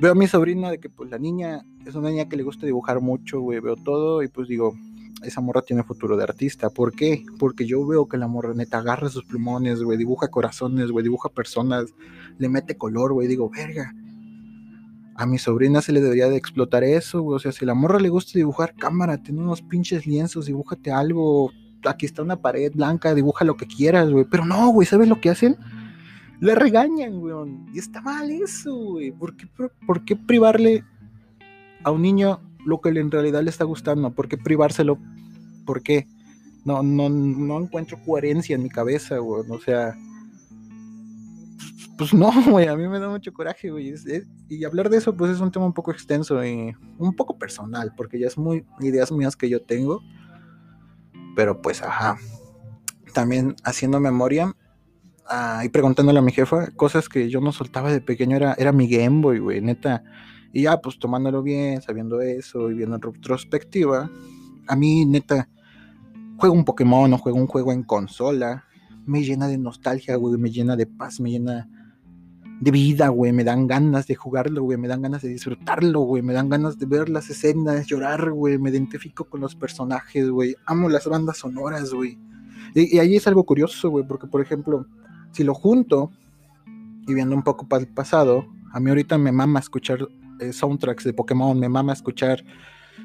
Veo 0.01 0.13
a 0.13 0.17
mi 0.17 0.27
sobrina 0.27 0.71
de 0.71 0.81
que 0.81 0.89
pues 0.89 1.11
la 1.11 1.19
niña 1.19 1.65
es 1.87 1.95
una 1.95 2.11
niña 2.11 2.29
que 2.29 2.37
le 2.37 2.43
gusta 2.43 2.67
dibujar 2.67 3.01
mucho, 3.01 3.41
güey. 3.41 3.61
Veo 3.61 3.77
todo 3.77 4.23
y 4.23 4.29
pues 4.29 4.49
digo, 4.49 4.75
esa 5.23 5.41
morra 5.41 5.63
tiene 5.63 5.83
futuro 5.85 6.17
de 6.17 6.25
artista. 6.25 6.71
¿Por 6.71 6.93
qué? 6.93 7.25
Porque 7.39 7.67
yo 7.67 7.87
veo 7.87 8.07
que 8.07 8.17
la 8.17 8.27
morra 8.27 8.55
neta 8.55 8.79
agarra 8.79 9.09
sus 9.09 9.25
plumones, 9.25 9.83
güey, 9.83 9.97
dibuja 9.97 10.29
corazones, 10.29 10.91
güey, 10.91 11.05
dibuja 11.05 11.29
personas, 11.29 11.95
le 12.39 12.49
mete 12.49 12.77
color, 12.77 13.13
güey, 13.13 13.29
digo, 13.29 13.49
verga. 13.51 13.95
A 15.17 15.27
mi 15.27 15.39
sobrina 15.39 15.81
se 15.81 15.93
le 15.93 16.01
debería 16.01 16.29
de 16.29 16.37
explotar 16.37 16.83
eso, 16.83 17.23
güey. 17.23 17.37
O 17.37 17.39
sea, 17.39 17.53
si 17.53 17.65
la 17.65 17.75
morra 17.75 18.01
le 18.01 18.09
gusta 18.09 18.33
dibujar, 18.35 18.75
cámara, 18.75 19.23
tiene 19.23 19.41
unos 19.41 19.63
pinches 19.63 20.07
lienzos, 20.07 20.47
dibújate 20.47 20.91
algo. 20.91 21.53
Aquí 21.85 22.07
está 22.07 22.23
una 22.23 22.37
pared 22.37 22.73
blanca, 22.75 23.15
dibuja 23.15 23.45
lo 23.45 23.57
que 23.57 23.67
quieras, 23.67 24.11
güey. 24.11 24.25
Pero 24.31 24.45
no, 24.45 24.69
güey, 24.69 24.87
¿sabes 24.87 25.09
lo 25.09 25.21
que 25.21 25.31
hacen? 25.31 25.57
Le 26.41 26.55
regañan, 26.55 27.21
güey. 27.21 27.35
Y 27.73 27.79
está 27.79 28.01
mal 28.01 28.31
eso, 28.31 28.75
güey. 28.75 29.13
¿Por 29.13 29.37
qué, 29.37 29.47
¿Por 29.87 30.05
qué 30.05 30.17
privarle 30.17 30.85
a 31.83 31.91
un 31.91 32.03
niño 32.03 32.41
lo 32.65 32.81
que 32.81 32.91
en 32.91 33.11
realidad 33.11 33.43
le 33.43 33.51
está 33.51 33.65
gustando? 33.65 34.11
¿Por 34.15 34.29
qué 34.29 34.37
privárselo? 34.37 34.99
¿Por 35.67 35.83
qué? 35.83 36.07
No, 36.65 36.83
no, 36.83 37.09
no 37.09 37.61
encuentro 37.61 37.99
coherencia 38.05 38.57
en 38.57 38.63
mi 38.63 38.71
cabeza, 38.71 39.19
güey. 39.19 39.45
O 39.51 39.61
sea, 39.61 39.95
pues 41.97 42.13
no, 42.13 42.31
güey, 42.51 42.67
a 42.67 42.77
mí 42.77 42.89
me 42.89 42.99
da 42.99 43.09
mucho 43.09 43.33
coraje, 43.33 43.71
güey. 43.71 43.95
y 44.49 44.65
hablar 44.65 44.91
de 44.91 44.99
eso, 44.99 45.17
pues 45.17 45.31
es 45.31 45.41
un 45.41 45.51
tema 45.51 45.67
un 45.67 45.73
poco 45.73 45.93
extenso 45.93 46.45
y 46.45 46.75
un 46.99 47.15
poco 47.15 47.39
personal, 47.39 47.93
porque 47.97 48.19
ya 48.19 48.27
es 48.27 48.37
muy 48.37 48.65
ideas 48.81 49.13
mías 49.13 49.37
que 49.37 49.49
yo 49.49 49.63
tengo. 49.63 50.03
Pero 51.35 51.61
pues, 51.61 51.83
ajá. 51.83 52.17
También 53.13 53.55
haciendo 53.65 54.01
memoria 54.01 54.55
y 55.65 55.69
preguntándole 55.71 56.19
a 56.19 56.23
mi 56.23 56.33
jefa, 56.33 56.69
cosas 56.73 57.09
que 57.09 57.31
yo 57.31 57.41
no 57.41 57.53
soltaba 57.53 57.93
de 57.93 58.01
pequeño 58.01 58.37
era, 58.37 58.55
era 58.59 58.73
mi 58.73 58.89
Game 58.89 59.23
Boy, 59.23 59.39
güey, 59.39 59.61
neta. 59.61 60.03
Y 60.53 60.63
ya, 60.63 60.81
pues 60.81 60.99
tomándolo 60.99 61.43
bien, 61.43 61.81
sabiendo 61.83 62.21
eso 62.21 62.71
y 62.71 62.75
viendo 62.75 62.97
en 62.97 63.03
retrospectiva, 63.03 64.11
a 64.67 64.77
mí, 64.77 65.05
neta, 65.05 65.49
juego 66.37 66.55
un 66.55 66.65
Pokémon 66.65 67.13
o 67.13 67.19
juego 67.19 67.39
un 67.39 67.47
juego 67.47 67.73
en 67.73 67.83
consola, 67.83 68.65
me 69.07 69.23
llena 69.23 69.49
de 69.49 69.59
nostalgia, 69.59 70.17
güey, 70.17 70.39
me 70.39 70.51
llena 70.51 70.77
de 70.77 70.87
paz, 70.87 71.21
me 71.21 71.31
llena 71.31 71.69
de 72.61 72.71
vida, 72.71 73.09
güey. 73.09 73.33
Me 73.33 73.45
dan 73.45 73.67
ganas 73.67 74.07
de 74.07 74.15
jugarlo, 74.15 74.63
güey. 74.63 74.79
Me 74.79 74.89
dan 74.89 75.03
ganas 75.03 75.23
de 75.23 75.29
disfrutarlo, 75.29 76.01
güey. 76.01 76.23
Me 76.23 76.33
dan 76.33 76.49
ganas 76.49 76.79
de 76.79 76.87
ver 76.87 77.09
las 77.09 77.29
escenas, 77.31 77.87
llorar, 77.87 78.31
güey. 78.31 78.59
Me 78.59 78.71
identifico 78.71 79.25
con 79.25 79.41
los 79.41 79.55
personajes, 79.55 80.29
güey. 80.31 80.57
Amo 80.67 80.89
las 80.89 81.07
bandas 81.07 81.39
sonoras, 81.39 81.93
güey. 81.93 82.19
Y, 82.75 82.99
ahí 82.99 83.17
es 83.17 83.27
algo 83.27 83.45
curioso, 83.45 83.89
güey, 83.89 84.05
porque, 84.07 84.27
por 84.27 84.41
ejemplo, 84.41 84.87
si 85.33 85.45
lo 85.45 85.55
junto 85.55 86.11
y 87.07 87.15
viendo 87.15 87.37
un 87.37 87.43
poco 87.43 87.69
para 87.69 87.83
el 87.83 87.89
pasado, 87.89 88.47
a 88.73 88.81
mí 88.81 88.89
ahorita 88.89 89.17
me 89.17 89.31
mama 89.31 89.61
escuchar 89.61 90.09
eh, 90.41 90.53
soundtracks 90.53 91.05
de 91.05 91.13
Pokémon, 91.13 91.59
me 91.59 91.69
mama 91.69 91.93
escuchar 91.93 92.43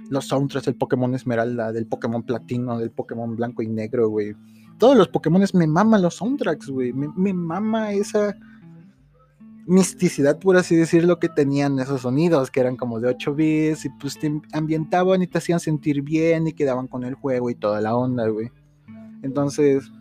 los 0.10 0.25
soundtracks 0.25 0.65
del 0.65 0.75
Pokémon 0.75 1.13
Esmeralda, 1.13 1.72
del 1.72 1.86
Pokémon 1.86 2.24
Platino, 2.24 2.79
del 2.79 2.89
Pokémon 2.89 3.36
Blanco 3.36 3.62
y 3.62 3.68
Negro, 3.68 4.10
güey. 4.10 4.36
Todos 4.79 4.98
los 4.98 5.08
Pokémon 5.10 5.44
me 5.53 5.68
maman 5.68 6.01
los 6.01 6.15
soundtracks, 6.15 6.70
güey. 6.70 6.94
Me 6.94 7.34
mama 7.34 7.91
esa 7.91 8.36
misticidad, 9.70 10.40
por 10.40 10.58
así 10.58 10.76
decirlo, 10.76 11.20
que 11.20 11.30
tenían 11.30 11.80
esos 11.80 12.02
sonidos, 12.02 12.50
que 12.50 12.60
eran 12.60 12.76
como 12.76 13.00
de 13.00 13.10
8 13.10 13.36
bits, 13.36 13.86
y 13.86 13.90
pues 13.90 14.18
te 14.18 14.42
ambientaban 14.52 15.22
y 15.22 15.28
te 15.28 15.38
hacían 15.38 15.60
sentir 15.60 16.02
bien 16.02 16.48
y 16.48 16.54
quedaban 16.54 16.88
con 16.88 17.04
el 17.04 17.14
juego 17.14 17.50
y 17.50 17.56
toda 17.56 17.80
la 17.80 17.96
onda, 17.96 18.28
güey. 18.28 18.52
Entonces, 19.22 19.92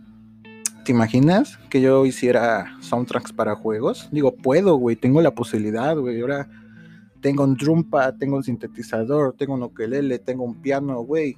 ¿te 0.85 0.93
imaginas 0.93 1.59
que 1.69 1.83
yo 1.83 2.07
hiciera 2.07 2.79
soundtracks 2.81 3.33
para 3.33 3.57
juegos? 3.57 4.09
Digo, 4.11 4.35
puedo, 4.35 4.77
güey, 4.77 4.97
tengo 4.97 5.21
la 5.21 5.35
posibilidad, 5.35 5.97
güey. 5.97 6.21
Ahora 6.21 6.49
tengo 7.21 7.45
un 7.45 7.55
drumpa, 7.55 8.17
tengo 8.17 8.37
un 8.37 8.45
sintetizador, 8.45 9.35
tengo 9.37 9.55
un 9.55 9.65
ukelele, 9.65 10.19
tengo 10.19 10.45
un 10.45 10.63
piano, 10.63 11.03
güey. 11.03 11.37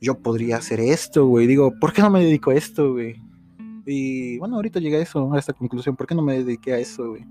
Yo 0.00 0.18
podría 0.18 0.56
hacer 0.56 0.80
esto, 0.80 1.26
güey. 1.26 1.46
Digo, 1.46 1.74
¿por 1.78 1.92
qué 1.92 2.02
no 2.02 2.10
me 2.10 2.24
dedico 2.24 2.50
a 2.50 2.54
esto, 2.54 2.92
güey? 2.92 3.20
Y 3.86 4.38
bueno, 4.38 4.56
ahorita 4.56 4.80
llegué 4.80 4.96
a 4.96 5.02
eso, 5.02 5.32
a 5.32 5.38
esta 5.38 5.52
conclusión. 5.52 5.96
¿Por 5.96 6.06
qué 6.06 6.14
no 6.14 6.22
me 6.22 6.42
dediqué 6.42 6.72
a 6.72 6.78
eso, 6.78 7.10
güey? 7.10 7.26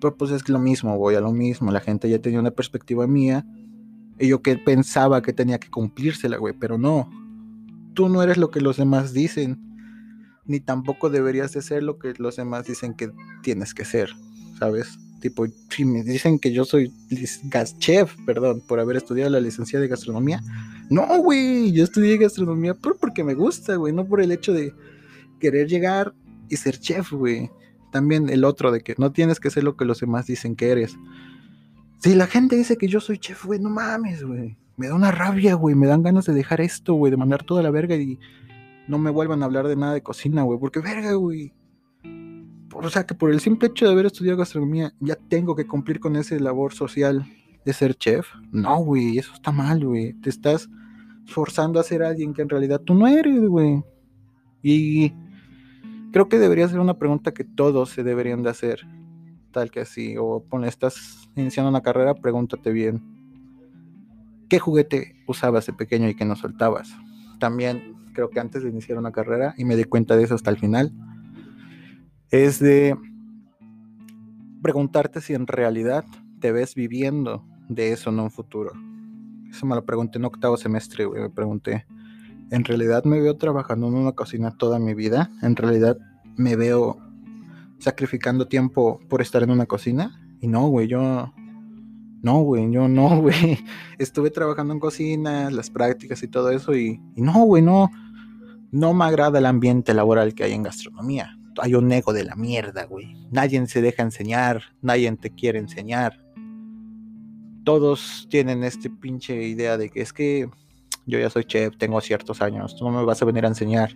Pero 0.00 0.16
pues 0.16 0.30
es 0.30 0.48
lo 0.48 0.58
mismo, 0.58 0.96
voy 0.98 1.14
a 1.14 1.20
lo 1.20 1.32
mismo. 1.32 1.70
La 1.70 1.80
gente 1.80 2.08
ya 2.08 2.18
tenía 2.18 2.40
una 2.40 2.50
perspectiva 2.50 3.06
mía. 3.06 3.44
Y 4.18 4.28
yo 4.28 4.42
que 4.42 4.56
pensaba 4.56 5.22
que 5.22 5.32
tenía 5.32 5.58
que 5.58 5.70
cumplírsela, 5.70 6.36
güey. 6.36 6.54
Pero 6.58 6.78
no. 6.78 7.08
Tú 7.94 8.08
no 8.08 8.22
eres 8.22 8.38
lo 8.38 8.50
que 8.50 8.60
los 8.60 8.76
demás 8.76 9.12
dicen. 9.12 9.58
Ni 10.46 10.58
tampoco 10.58 11.10
deberías 11.10 11.52
de 11.52 11.62
ser 11.62 11.82
lo 11.82 11.98
que 11.98 12.14
los 12.18 12.36
demás 12.36 12.66
dicen 12.66 12.94
que 12.94 13.12
tienes 13.42 13.74
que 13.74 13.84
ser. 13.84 14.10
¿Sabes? 14.58 14.98
Tipo, 15.20 15.46
si 15.68 15.84
me 15.84 16.02
dicen 16.02 16.38
que 16.38 16.50
yo 16.50 16.64
soy 16.64 16.92
chef, 17.78 18.16
perdón, 18.24 18.62
por 18.66 18.80
haber 18.80 18.96
estudiado 18.96 19.30
la 19.30 19.40
licenciada 19.40 19.82
de 19.82 19.88
gastronomía. 19.88 20.42
No, 20.88 21.06
güey, 21.18 21.72
yo 21.72 21.84
estudié 21.84 22.16
gastronomía 22.16 22.74
porque 22.74 23.22
me 23.22 23.34
gusta, 23.34 23.76
güey, 23.76 23.92
no 23.92 24.06
por 24.06 24.22
el 24.22 24.32
hecho 24.32 24.52
de 24.52 24.72
querer 25.40 25.66
llegar 25.66 26.14
y 26.48 26.56
ser 26.56 26.78
chef, 26.78 27.10
güey. 27.10 27.50
También 27.90 28.28
el 28.28 28.44
otro 28.44 28.70
de 28.70 28.82
que 28.82 28.94
no 28.98 29.10
tienes 29.10 29.40
que 29.40 29.50
ser 29.50 29.64
lo 29.64 29.76
que 29.76 29.84
los 29.84 29.98
demás 29.98 30.26
dicen 30.26 30.54
que 30.54 30.70
eres. 30.70 30.96
Si 31.98 32.14
la 32.14 32.28
gente 32.28 32.54
dice 32.54 32.76
que 32.78 32.86
yo 32.86 33.00
soy 33.00 33.18
chef, 33.18 33.44
güey, 33.44 33.58
no 33.58 33.70
mames, 33.70 34.22
güey. 34.22 34.56
Me 34.76 34.86
da 34.86 34.94
una 34.94 35.10
rabia, 35.10 35.54
güey. 35.54 35.74
Me 35.74 35.88
dan 35.88 36.02
ganas 36.02 36.26
de 36.26 36.32
dejar 36.32 36.60
esto, 36.60 36.94
güey, 36.94 37.10
de 37.10 37.16
mandar 37.16 37.42
toda 37.42 37.62
la 37.62 37.70
verga 37.70 37.96
y 37.96 38.18
no 38.86 38.98
me 38.98 39.10
vuelvan 39.10 39.42
a 39.42 39.46
hablar 39.46 39.66
de 39.66 39.76
nada 39.76 39.94
de 39.94 40.02
cocina, 40.02 40.42
güey. 40.42 40.58
Porque 40.58 40.80
verga, 40.80 41.12
güey. 41.14 41.52
O 42.72 42.88
sea, 42.88 43.04
que 43.04 43.14
por 43.14 43.30
el 43.30 43.40
simple 43.40 43.68
hecho 43.68 43.86
de 43.86 43.92
haber 43.92 44.06
estudiado 44.06 44.38
gastronomía, 44.38 44.94
ya 45.00 45.16
tengo 45.16 45.56
que 45.56 45.66
cumplir 45.66 45.98
con 45.98 46.16
ese 46.16 46.38
labor 46.38 46.72
social 46.72 47.26
de 47.64 47.72
ser 47.72 47.94
chef. 47.94 48.28
No, 48.52 48.78
güey, 48.78 49.18
eso 49.18 49.34
está 49.34 49.52
mal, 49.52 49.84
güey. 49.84 50.14
Te 50.14 50.30
estás 50.30 50.68
forzando 51.26 51.80
a 51.80 51.84
ser 51.84 52.02
alguien 52.02 52.32
que 52.32 52.42
en 52.42 52.48
realidad 52.48 52.80
tú 52.80 52.94
no 52.94 53.06
eres, 53.06 53.46
güey. 53.46 53.82
Y 54.62 55.12
creo 56.12 56.28
que 56.28 56.38
debería 56.38 56.68
ser 56.68 56.80
una 56.80 56.98
pregunta 56.98 57.32
que 57.32 57.44
todos 57.44 57.90
se 57.90 58.02
deberían 58.02 58.42
de 58.42 58.50
hacer. 58.50 58.80
Tal 59.52 59.70
que 59.70 59.80
así, 59.80 60.16
o 60.18 60.44
pone, 60.48 60.68
estás 60.68 61.28
iniciando 61.36 61.70
una 61.70 61.82
carrera, 61.82 62.14
pregúntate 62.14 62.70
bien. 62.70 63.02
¿Qué 64.48 64.58
juguete 64.58 65.16
usabas 65.26 65.66
de 65.66 65.72
pequeño 65.72 66.08
y 66.08 66.14
que 66.14 66.24
no 66.24 66.36
soltabas? 66.36 66.90
También 67.38 67.96
creo 68.12 68.30
que 68.30 68.40
antes 68.40 68.62
de 68.62 68.70
iniciar 68.70 68.98
una 68.98 69.12
carrera, 69.12 69.54
y 69.56 69.64
me 69.64 69.76
di 69.76 69.84
cuenta 69.84 70.16
de 70.16 70.24
eso 70.24 70.34
hasta 70.34 70.50
el 70.50 70.58
final, 70.58 70.92
es 72.30 72.58
de 72.60 72.96
preguntarte 74.62 75.20
si 75.20 75.34
en 75.34 75.46
realidad 75.46 76.04
te 76.40 76.52
ves 76.52 76.74
viviendo 76.74 77.44
de 77.68 77.92
eso 77.92 78.10
en 78.10 78.20
un 78.20 78.30
futuro. 78.30 78.72
Eso 79.50 79.66
me 79.66 79.74
lo 79.74 79.84
pregunté 79.84 80.18
en 80.18 80.24
octavo 80.24 80.56
semestre, 80.56 81.04
güey. 81.04 81.22
Me 81.22 81.30
pregunté, 81.30 81.86
¿en 82.50 82.64
realidad 82.64 83.04
me 83.04 83.20
veo 83.20 83.36
trabajando 83.36 83.88
en 83.88 83.94
una 83.94 84.12
cocina 84.12 84.56
toda 84.56 84.78
mi 84.78 84.94
vida? 84.94 85.30
¿En 85.42 85.56
realidad 85.56 85.96
me 86.36 86.56
veo 86.56 86.98
sacrificando 87.80 88.46
tiempo 88.46 89.00
por 89.08 89.22
estar 89.22 89.42
en 89.42 89.50
una 89.50 89.66
cocina. 89.66 90.20
Y 90.40 90.46
no, 90.46 90.68
güey, 90.68 90.86
yo... 90.86 91.32
No, 92.22 92.42
güey, 92.42 92.70
yo 92.70 92.86
no, 92.86 93.18
güey. 93.22 93.58
Estuve 93.98 94.30
trabajando 94.30 94.74
en 94.74 94.80
cocina, 94.80 95.50
las 95.50 95.70
prácticas 95.70 96.22
y 96.22 96.28
todo 96.28 96.50
eso 96.50 96.76
y, 96.76 97.00
y 97.16 97.22
no, 97.22 97.44
güey, 97.44 97.62
no. 97.62 97.90
No 98.70 98.94
me 98.94 99.04
agrada 99.06 99.38
el 99.38 99.46
ambiente 99.46 99.94
laboral 99.94 100.34
que 100.34 100.44
hay 100.44 100.52
en 100.52 100.62
gastronomía. 100.62 101.36
Hay 101.60 101.74
un 101.74 101.90
ego 101.90 102.12
de 102.12 102.24
la 102.24 102.36
mierda, 102.36 102.84
güey. 102.84 103.16
Nadie 103.30 103.66
se 103.66 103.82
deja 103.82 104.02
enseñar, 104.02 104.62
nadie 104.82 105.10
te 105.16 105.30
quiere 105.30 105.58
enseñar. 105.58 106.24
Todos 107.64 108.28
tienen 108.30 108.64
este 108.64 108.90
pinche 108.90 109.42
idea 109.42 109.76
de 109.76 109.88
que 109.88 110.02
es 110.02 110.12
que 110.12 110.48
yo 111.06 111.18
ya 111.18 111.30
soy 111.30 111.44
chef, 111.44 111.76
tengo 111.76 112.00
ciertos 112.00 112.42
años, 112.42 112.76
tú 112.76 112.84
no 112.84 112.90
me 112.98 113.04
vas 113.04 113.20
a 113.22 113.24
venir 113.24 113.44
a 113.44 113.48
enseñar. 113.48 113.94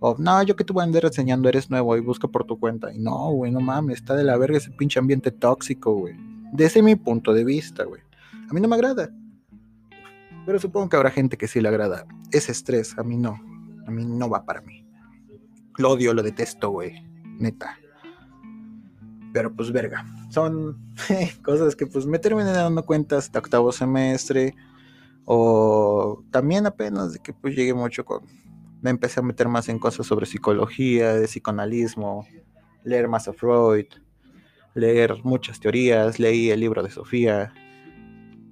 O, 0.00 0.14
no, 0.18 0.42
yo 0.44 0.54
que 0.54 0.64
te 0.64 0.72
voy 0.72 0.82
a 0.82 0.84
andar 0.84 1.04
enseñando, 1.04 1.48
eres 1.48 1.70
nuevo 1.70 1.96
y 1.96 2.00
busca 2.00 2.28
por 2.28 2.44
tu 2.44 2.58
cuenta. 2.58 2.92
Y 2.92 2.98
no, 2.98 3.30
güey, 3.32 3.50
no 3.50 3.60
mames, 3.60 3.96
está 3.96 4.14
de 4.14 4.22
la 4.24 4.36
verga 4.36 4.58
ese 4.58 4.70
pinche 4.70 5.00
ambiente 5.00 5.32
tóxico, 5.32 5.92
güey. 5.92 6.14
Desde 6.52 6.82
mi 6.82 6.94
punto 6.94 7.34
de 7.34 7.44
vista, 7.44 7.84
güey. 7.84 8.00
A 8.48 8.54
mí 8.54 8.60
no 8.60 8.68
me 8.68 8.76
agrada. 8.76 9.10
Pero 10.46 10.58
supongo 10.58 10.88
que 10.88 10.96
habrá 10.96 11.10
gente 11.10 11.36
que 11.36 11.48
sí 11.48 11.60
le 11.60 11.68
agrada. 11.68 12.06
Ese 12.30 12.52
estrés, 12.52 12.96
a 12.96 13.02
mí 13.02 13.16
no. 13.16 13.38
A 13.86 13.90
mí 13.90 14.04
no 14.04 14.30
va 14.30 14.44
para 14.44 14.62
mí. 14.62 14.86
Lo 15.76 15.90
odio, 15.90 16.14
lo 16.14 16.22
detesto, 16.22 16.70
güey. 16.70 17.02
Neta. 17.38 17.78
Pero 19.32 19.54
pues 19.54 19.70
verga. 19.72 20.06
Son 20.30 20.78
cosas 21.44 21.76
que 21.76 21.86
pues 21.86 22.06
me 22.06 22.18
terminé 22.18 22.50
dando 22.50 22.84
cuenta 22.84 23.18
hasta 23.18 23.38
octavo 23.38 23.72
semestre. 23.72 24.54
O 25.30 26.24
también 26.30 26.64
apenas 26.66 27.12
de 27.12 27.18
que 27.18 27.34
pues 27.34 27.54
llegué 27.54 27.74
mucho 27.74 28.02
con 28.04 28.22
me 28.80 28.90
empecé 28.90 29.20
a 29.20 29.22
meter 29.22 29.48
más 29.48 29.68
en 29.68 29.78
cosas 29.78 30.06
sobre 30.06 30.26
psicología, 30.26 31.14
de 31.14 31.26
psicoanalismo, 31.26 32.26
leer 32.84 33.08
más 33.08 33.28
a 33.28 33.32
Freud, 33.32 33.86
leer 34.74 35.16
muchas 35.24 35.60
teorías, 35.60 36.18
leí 36.18 36.50
el 36.50 36.60
libro 36.60 36.82
de 36.82 36.90
Sofía. 36.90 37.52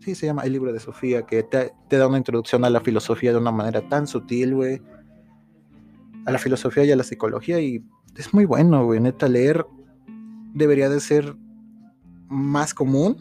Sí, 0.00 0.14
se 0.14 0.26
llama 0.26 0.42
el 0.42 0.52
libro 0.52 0.73
de 0.73 0.80
Sofía, 0.80 1.23
que 1.23 1.42
te, 1.42 1.73
da 1.88 2.09
una 2.09 2.18
introducción 2.18 2.64
a 2.64 2.71
la 2.71 2.80
filosofía 2.80 3.33
de 3.33 3.38
una 3.38 3.52
manera 3.52 3.88
tan 3.88 4.06
sutil, 4.06 4.54
güey. 4.54 4.83
A 6.25 6.33
la 6.33 6.38
filosofía 6.38 6.85
y 6.85 6.90
a 6.90 6.97
la 6.97 7.04
psicología, 7.04 7.61
y 7.61 7.85
es 8.16 8.35
muy 8.35 8.45
bueno, 8.45 8.85
güey. 8.85 9.00
Neta, 9.00 9.28
leer 9.28 9.64
debería 10.54 10.88
de 10.88 11.00
ser 11.00 11.37
más 12.28 12.75
común, 12.75 13.16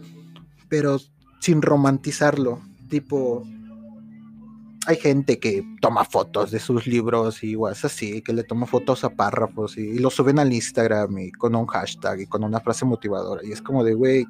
pero 0.69 0.97
sin 1.39 1.61
romantizarlo. 1.61 2.61
Tipo, 2.95 3.43
hay 4.87 4.95
gente 4.95 5.37
que 5.37 5.65
toma 5.81 6.05
fotos 6.05 6.49
de 6.51 6.61
sus 6.61 6.87
libros 6.87 7.43
y 7.43 7.57
es 7.69 7.83
así, 7.83 8.21
que 8.21 8.31
le 8.31 8.45
toma 8.45 8.67
fotos 8.67 9.03
a 9.03 9.09
párrafos 9.09 9.77
y, 9.77 9.81
y, 9.81 9.99
lo 9.99 10.09
suben 10.09 10.39
al 10.39 10.53
Instagram 10.53 11.17
y 11.17 11.31
con 11.33 11.55
un 11.55 11.65
hashtag 11.65 12.21
y 12.21 12.25
con 12.25 12.45
una 12.45 12.61
frase 12.61 12.85
motivadora. 12.85 13.41
Y 13.43 13.51
es 13.51 13.61
como 13.61 13.83
de, 13.83 13.95
güey, 13.95 14.25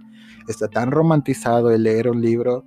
está 0.47 0.67
tan 0.67 0.89
romantizado 0.89 1.69
el 1.69 1.83
leer 1.83 2.09
un 2.09 2.23
libro 2.23 2.65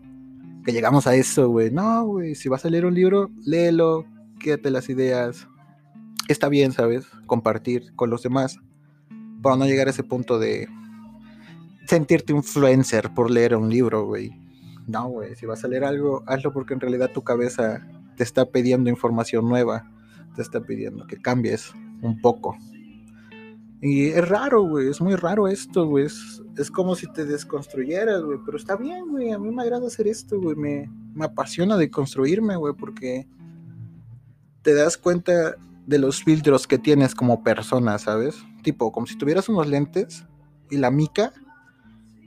que 0.64 0.72
llegamos 0.72 1.08
a 1.08 1.16
eso, 1.16 1.48
güey. 1.48 1.72
No, 1.72 2.06
güey, 2.06 2.36
si 2.36 2.48
vas 2.48 2.64
a 2.64 2.70
leer 2.70 2.86
un 2.86 2.94
libro, 2.94 3.28
léelo, 3.44 4.04
quédate 4.38 4.70
las 4.70 4.88
ideas. 4.90 5.48
Está 6.28 6.48
bien, 6.48 6.70
¿sabes? 6.70 7.06
Compartir 7.26 7.92
con 7.96 8.08
los 8.08 8.22
demás 8.22 8.60
para 9.42 9.56
no 9.56 9.64
llegar 9.64 9.88
a 9.88 9.90
ese 9.90 10.04
punto 10.04 10.38
de 10.38 10.68
sentirte 11.88 12.32
influencer 12.32 13.12
por 13.12 13.32
leer 13.32 13.56
un 13.56 13.68
libro, 13.68 14.06
güey. 14.06 14.46
No, 14.88 15.08
güey, 15.08 15.36
si 15.36 15.44
vas 15.44 15.62
a 15.64 15.68
leer 15.68 15.84
algo, 15.84 16.24
hazlo 16.26 16.50
porque 16.50 16.72
en 16.72 16.80
realidad 16.80 17.10
tu 17.12 17.22
cabeza 17.22 17.86
te 18.16 18.24
está 18.24 18.46
pidiendo 18.46 18.88
información 18.88 19.46
nueva, 19.46 19.86
te 20.34 20.40
está 20.40 20.62
pidiendo 20.62 21.06
que 21.06 21.20
cambies 21.20 21.74
un 22.00 22.18
poco. 22.22 22.56
Y 23.82 24.06
es 24.06 24.26
raro, 24.26 24.62
güey, 24.62 24.88
es 24.88 25.00
muy 25.00 25.14
raro 25.14 25.46
esto, 25.46 25.86
güey. 25.86 26.06
Es, 26.06 26.70
como 26.70 26.96
si 26.96 27.06
te 27.12 27.26
desconstruyeras, 27.26 28.22
güey. 28.22 28.38
Pero 28.44 28.56
está 28.56 28.76
bien, 28.76 29.08
güey. 29.08 29.30
A 29.30 29.38
mí 29.38 29.50
me 29.52 29.62
agrada 29.62 29.86
hacer 29.86 30.08
esto, 30.08 30.40
güey. 30.40 30.56
Me, 30.56 30.90
me 31.14 31.26
apasiona 31.26 31.76
de 31.76 31.90
construirme, 31.90 32.56
güey, 32.56 32.74
porque 32.74 33.28
te 34.62 34.74
das 34.74 34.96
cuenta 34.96 35.54
de 35.86 35.98
los 35.98 36.24
filtros 36.24 36.66
que 36.66 36.78
tienes 36.78 37.14
como 37.14 37.44
persona, 37.44 37.98
¿sabes? 37.98 38.36
Tipo, 38.62 38.90
como 38.90 39.06
si 39.06 39.16
tuvieras 39.16 39.48
unos 39.48 39.68
lentes 39.68 40.26
y 40.70 40.78
la 40.78 40.90
mica 40.90 41.32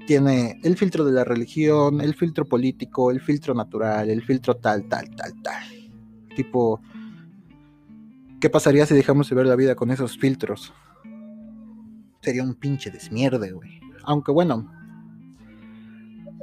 tiene 0.08 0.60
el 0.64 0.78
filtro 0.78 1.06
de 1.06 1.12
la 1.12 1.24
religión, 1.24 2.02
el 2.02 2.14
filtro 2.16 2.46
político, 2.46 3.12
el 3.12 3.22
filtro 3.22 3.54
natural, 3.54 4.10
el 4.10 4.22
filtro 4.22 4.56
tal, 4.56 4.88
tal, 4.88 5.10
tal, 5.16 5.34
tal. 5.42 5.64
Tipo, 6.36 6.82
¿qué 8.40 8.50
pasaría 8.50 8.86
si 8.86 8.94
dejamos 8.94 9.30
de 9.30 9.36
ver 9.36 9.46
la 9.46 9.56
vida 9.56 9.76
con 9.76 9.92
esos 9.92 10.18
filtros? 10.18 10.74
Sería 12.22 12.44
un 12.44 12.56
pinche 12.56 12.92
desmierde, 12.92 13.52
güey. 13.52 13.80
Aunque 14.04 14.32
bueno, 14.32 14.72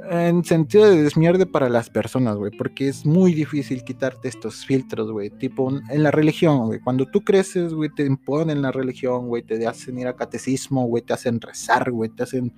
en 0.09 0.43
sentido 0.43 0.89
de 0.89 1.03
desmierde 1.03 1.45
para 1.45 1.69
las 1.69 1.89
personas, 1.89 2.35
güey, 2.35 2.51
porque 2.57 2.87
es 2.87 3.05
muy 3.05 3.33
difícil 3.33 3.83
quitarte 3.83 4.27
estos 4.27 4.65
filtros, 4.65 5.11
güey, 5.11 5.29
tipo 5.29 5.69
en 5.69 6.03
la 6.03 6.11
religión, 6.11 6.65
güey, 6.67 6.79
cuando 6.79 7.05
tú 7.05 7.21
creces, 7.21 7.73
güey, 7.73 7.89
te 7.89 8.05
imponen 8.05 8.61
la 8.61 8.71
religión, 8.71 9.27
güey, 9.27 9.43
te 9.43 9.65
hacen 9.67 9.99
ir 9.99 10.07
a 10.07 10.15
catecismo, 10.15 10.85
güey, 10.85 11.03
te 11.03 11.13
hacen 11.13 11.39
rezar, 11.39 11.91
güey, 11.91 12.09
te 12.09 12.23
hacen 12.23 12.53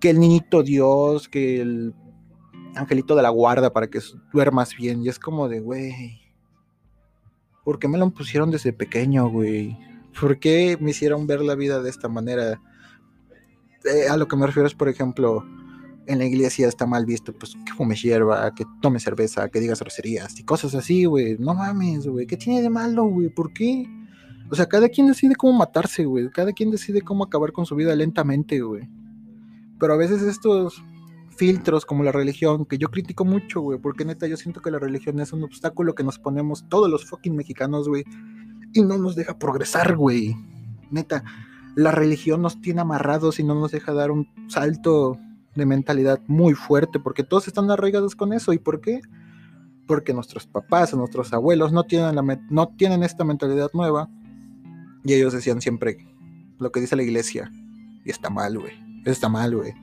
que 0.00 0.10
el 0.10 0.20
niñito 0.20 0.62
Dios, 0.62 1.28
que 1.28 1.60
el 1.60 1.94
angelito 2.74 3.16
de 3.16 3.22
la 3.22 3.30
guarda 3.30 3.72
para 3.72 3.88
que 3.88 4.00
duermas 4.32 4.76
bien, 4.76 5.02
y 5.02 5.08
es 5.08 5.18
como 5.18 5.48
de, 5.48 5.60
güey, 5.60 6.20
¿por 7.64 7.78
qué 7.78 7.88
me 7.88 7.98
lo 7.98 8.10
pusieron 8.10 8.50
desde 8.50 8.72
pequeño, 8.72 9.28
güey? 9.28 9.76
¿Por 10.18 10.38
qué 10.38 10.76
me 10.80 10.90
hicieron 10.90 11.26
ver 11.26 11.40
la 11.40 11.54
vida 11.54 11.82
de 11.82 11.90
esta 11.90 12.08
manera? 12.08 12.60
Eh, 13.84 14.08
a 14.08 14.16
lo 14.16 14.26
que 14.26 14.36
me 14.36 14.46
refiero 14.46 14.66
es, 14.66 14.74
por 14.74 14.88
ejemplo, 14.88 15.44
en 16.06 16.18
la 16.18 16.24
iglesia 16.24 16.66
está 16.66 16.86
mal 16.86 17.04
visto, 17.04 17.32
pues 17.32 17.54
que 17.66 17.72
fume 17.74 17.94
hierba, 17.94 18.52
que 18.54 18.64
tome 18.80 18.98
cerveza, 18.98 19.48
que 19.50 19.60
digas 19.60 19.80
groserías 19.80 20.38
y 20.40 20.44
cosas 20.44 20.74
así, 20.74 21.04
güey. 21.04 21.36
No 21.38 21.54
mames, 21.54 22.06
güey. 22.06 22.26
¿Qué 22.26 22.36
tiene 22.36 22.62
de 22.62 22.70
malo, 22.70 23.04
güey? 23.04 23.28
¿Por 23.28 23.52
qué? 23.52 23.86
O 24.50 24.54
sea, 24.54 24.66
cada 24.66 24.88
quien 24.88 25.06
decide 25.06 25.34
cómo 25.36 25.52
matarse, 25.52 26.06
güey. 26.06 26.30
Cada 26.30 26.52
quien 26.52 26.70
decide 26.70 27.02
cómo 27.02 27.24
acabar 27.24 27.52
con 27.52 27.66
su 27.66 27.76
vida 27.76 27.94
lentamente, 27.94 28.60
güey. 28.62 28.88
Pero 29.78 29.94
a 29.94 29.96
veces 29.96 30.22
estos 30.22 30.82
filtros 31.36 31.86
como 31.86 32.02
la 32.02 32.12
religión, 32.12 32.64
que 32.64 32.78
yo 32.78 32.90
critico 32.90 33.24
mucho, 33.24 33.60
güey, 33.60 33.78
porque 33.78 34.04
neta 34.04 34.26
yo 34.26 34.36
siento 34.36 34.60
que 34.60 34.72
la 34.72 34.78
religión 34.78 35.20
es 35.20 35.32
un 35.32 35.44
obstáculo 35.44 35.94
que 35.94 36.02
nos 36.02 36.18
ponemos 36.18 36.68
todos 36.68 36.90
los 36.90 37.08
fucking 37.08 37.36
mexicanos, 37.36 37.88
güey, 37.88 38.04
y 38.72 38.82
no 38.82 38.98
nos 38.98 39.14
deja 39.14 39.38
progresar, 39.38 39.96
güey. 39.96 40.34
Neta, 40.90 41.22
la 41.76 41.92
religión 41.92 42.42
nos 42.42 42.60
tiene 42.60 42.80
amarrados 42.80 43.38
y 43.38 43.44
no 43.44 43.54
nos 43.54 43.70
deja 43.70 43.92
dar 43.92 44.10
un 44.10 44.28
salto 44.48 45.16
de 45.54 45.64
mentalidad 45.64 46.20
muy 46.26 46.54
fuerte, 46.54 46.98
porque 46.98 47.22
todos 47.22 47.46
están 47.46 47.70
arraigados 47.70 48.16
con 48.16 48.32
eso. 48.32 48.52
¿Y 48.52 48.58
por 48.58 48.80
qué? 48.80 49.00
Porque 49.86 50.12
nuestros 50.12 50.46
papás 50.46 50.92
nuestros 50.94 51.32
abuelos 51.32 51.72
no 51.72 51.84
tienen, 51.84 52.16
la 52.16 52.40
no 52.50 52.68
tienen 52.76 53.02
esta 53.04 53.24
mentalidad 53.24 53.70
nueva 53.74 54.10
y 55.04 55.14
ellos 55.14 55.32
decían 55.32 55.60
siempre 55.60 55.96
lo 56.58 56.72
que 56.72 56.80
dice 56.80 56.96
la 56.96 57.02
iglesia. 57.04 57.50
Y 58.04 58.10
está 58.10 58.30
mal, 58.30 58.58
güey. 58.58 58.87
Está 59.04 59.28
mal, 59.28 59.56
güey. 59.56 59.74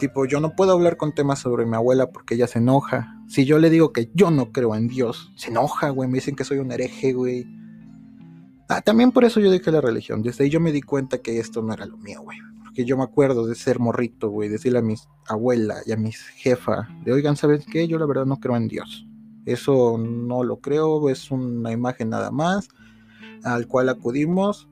Tipo, 0.00 0.26
yo 0.26 0.40
no 0.40 0.54
puedo 0.56 0.72
hablar 0.72 0.96
con 0.96 1.14
temas 1.14 1.38
sobre 1.38 1.66
mi 1.66 1.76
abuela 1.76 2.10
porque 2.10 2.34
ella 2.34 2.46
se 2.46 2.58
enoja. 2.58 3.20
Si 3.28 3.44
yo 3.44 3.58
le 3.58 3.70
digo 3.70 3.92
que 3.92 4.10
yo 4.14 4.30
no 4.30 4.52
creo 4.52 4.74
en 4.74 4.88
Dios, 4.88 5.32
se 5.36 5.50
enoja, 5.50 5.90
güey. 5.90 6.08
Me 6.08 6.16
dicen 6.16 6.36
que 6.36 6.44
soy 6.44 6.58
un 6.58 6.72
hereje, 6.72 7.12
güey. 7.12 7.46
Ah, 8.68 8.80
también 8.80 9.12
por 9.12 9.24
eso 9.24 9.40
yo 9.40 9.50
dejé 9.50 9.70
la 9.70 9.80
religión. 9.80 10.22
Desde 10.22 10.44
ahí 10.44 10.50
yo 10.50 10.60
me 10.60 10.72
di 10.72 10.82
cuenta 10.82 11.18
que 11.18 11.38
esto 11.38 11.62
no 11.62 11.72
era 11.72 11.86
lo 11.86 11.96
mío, 11.96 12.22
güey 12.22 12.38
que 12.74 12.84
yo 12.84 12.96
me 12.98 13.04
acuerdo 13.04 13.46
de 13.46 13.54
ser 13.54 13.78
morrito, 13.78 14.28
güey, 14.28 14.48
decirle 14.48 14.80
a 14.80 14.82
mi 14.82 14.96
abuela 15.28 15.76
y 15.86 15.92
a 15.92 15.96
mi 15.96 16.10
jefa, 16.12 16.88
de 17.04 17.12
oigan, 17.12 17.36
¿sabes 17.36 17.64
qué? 17.64 17.86
Yo 17.86 17.98
la 17.98 18.06
verdad 18.06 18.26
no 18.26 18.40
creo 18.40 18.56
en 18.56 18.68
Dios. 18.68 19.06
Eso 19.46 19.96
no 19.96 20.42
lo 20.42 20.58
creo, 20.58 21.08
es 21.08 21.30
una 21.30 21.70
imagen 21.70 22.10
nada 22.10 22.30
más 22.30 22.68
al 23.44 23.66
cual 23.68 23.88
acudimos 23.88 24.68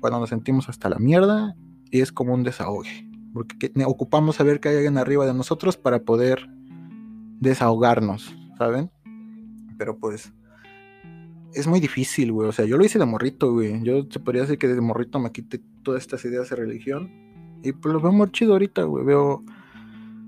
cuando 0.00 0.18
nos 0.18 0.30
sentimos 0.30 0.68
hasta 0.68 0.88
la 0.88 0.98
mierda 0.98 1.54
y 1.90 2.00
es 2.00 2.12
como 2.12 2.34
un 2.34 2.42
desahogue, 2.42 3.08
porque 3.32 3.72
ocupamos 3.86 4.36
saber 4.36 4.60
que 4.60 4.68
hay 4.68 4.76
alguien 4.76 4.98
arriba 4.98 5.26
de 5.26 5.34
nosotros 5.34 5.76
para 5.76 6.02
poder 6.02 6.48
desahogarnos, 7.40 8.34
¿saben? 8.58 8.90
Pero 9.78 9.98
pues 9.98 10.32
es 11.54 11.66
muy 11.66 11.80
difícil, 11.80 12.32
güey. 12.32 12.48
O 12.48 12.52
sea, 12.52 12.64
yo 12.64 12.76
lo 12.76 12.84
hice 12.84 12.98
de 12.98 13.06
morrito, 13.06 13.52
güey. 13.52 13.82
Yo 13.82 14.06
se 14.10 14.20
podría 14.20 14.42
decir 14.42 14.58
que 14.58 14.68
de 14.68 14.80
morrito 14.80 15.18
me 15.18 15.32
quité 15.32 15.60
todas 15.82 16.02
estas 16.02 16.24
ideas 16.24 16.50
de 16.50 16.56
religión. 16.56 17.10
Y 17.62 17.72
pues 17.72 17.92
lo 17.92 18.00
veo 18.00 18.12
muy 18.12 18.30
chido 18.30 18.52
ahorita, 18.52 18.82
güey. 18.82 19.04
Veo 19.04 19.44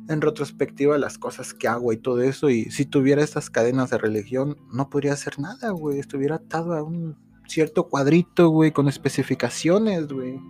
en 0.08 0.20
retrospectiva 0.20 0.96
las 0.98 1.18
cosas 1.18 1.52
que 1.52 1.68
hago 1.68 1.92
y 1.92 1.96
todo 1.96 2.22
eso. 2.22 2.48
Y 2.48 2.70
si 2.70 2.86
tuviera 2.86 3.22
estas 3.22 3.50
cadenas 3.50 3.90
de 3.90 3.98
religión, 3.98 4.56
no 4.72 4.88
podría 4.88 5.12
hacer 5.12 5.38
nada, 5.38 5.70
güey. 5.70 5.98
Estuviera 5.98 6.36
atado 6.36 6.74
a 6.74 6.82
un 6.82 7.16
cierto 7.46 7.88
cuadrito, 7.88 8.48
güey, 8.48 8.72
con 8.72 8.88
especificaciones, 8.88 10.08
güey. 10.08 10.40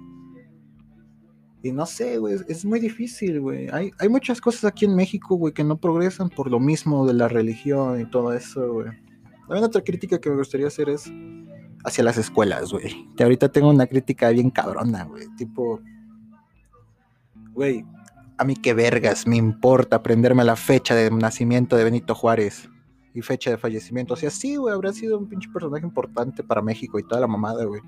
No 1.73 1.87
sé, 1.87 2.19
güey, 2.19 2.37
es 2.49 2.65
muy 2.65 2.81
difícil, 2.81 3.41
güey. 3.41 3.69
Hay, 3.71 3.91
hay 3.99 4.09
muchas 4.09 4.41
cosas 4.41 4.65
aquí 4.65 4.85
en 4.85 4.95
México, 4.95 5.37
güey, 5.37 5.53
que 5.53 5.65
no 5.65 5.77
progresan 5.79 6.29
por 6.29 6.51
lo 6.51 6.61
mismo 6.61 7.07
de 7.07 7.15
la 7.15 7.29
religión 7.29 8.01
y 8.01 8.05
todo 8.07 8.33
eso, 8.33 8.73
güey. 8.73 8.89
También 9.47 9.65
otra 9.65 9.83
crítica 9.83 10.21
que 10.21 10.29
me 10.29 10.37
gustaría 10.37 10.67
hacer 10.67 10.89
es 10.89 11.11
hacia 11.85 12.03
las 12.03 12.19
escuelas, 12.19 12.73
güey. 12.73 13.09
Que 13.17 13.23
ahorita 13.23 13.51
tengo 13.51 13.71
una 13.71 13.87
crítica 13.87 14.31
bien 14.31 14.51
cabrona, 14.51 15.05
güey. 15.05 15.29
Tipo, 15.37 15.81
güey, 17.53 17.85
a 18.39 18.45
mí 18.45 18.57
qué 18.57 18.75
vergas 18.75 19.27
me 19.27 19.37
importa 19.37 19.97
aprenderme 19.97 20.45
la 20.45 20.57
fecha 20.57 20.95
de 20.95 21.11
nacimiento 21.11 21.77
de 21.77 21.85
Benito 21.85 22.15
Juárez 22.15 22.69
y 23.15 23.23
fecha 23.23 23.51
de 23.51 23.57
fallecimiento. 23.57 24.15
O 24.15 24.17
sea, 24.17 24.31
sí, 24.31 24.57
güey, 24.57 24.75
habrá 24.75 24.93
sido 24.93 25.19
un 25.19 25.29
pinche 25.29 25.49
personaje 25.49 25.87
importante 25.87 26.43
para 26.43 26.61
México 26.61 26.99
y 26.99 27.03
toda 27.03 27.21
la 27.21 27.27
mamada, 27.27 27.65
güey. 27.65 27.81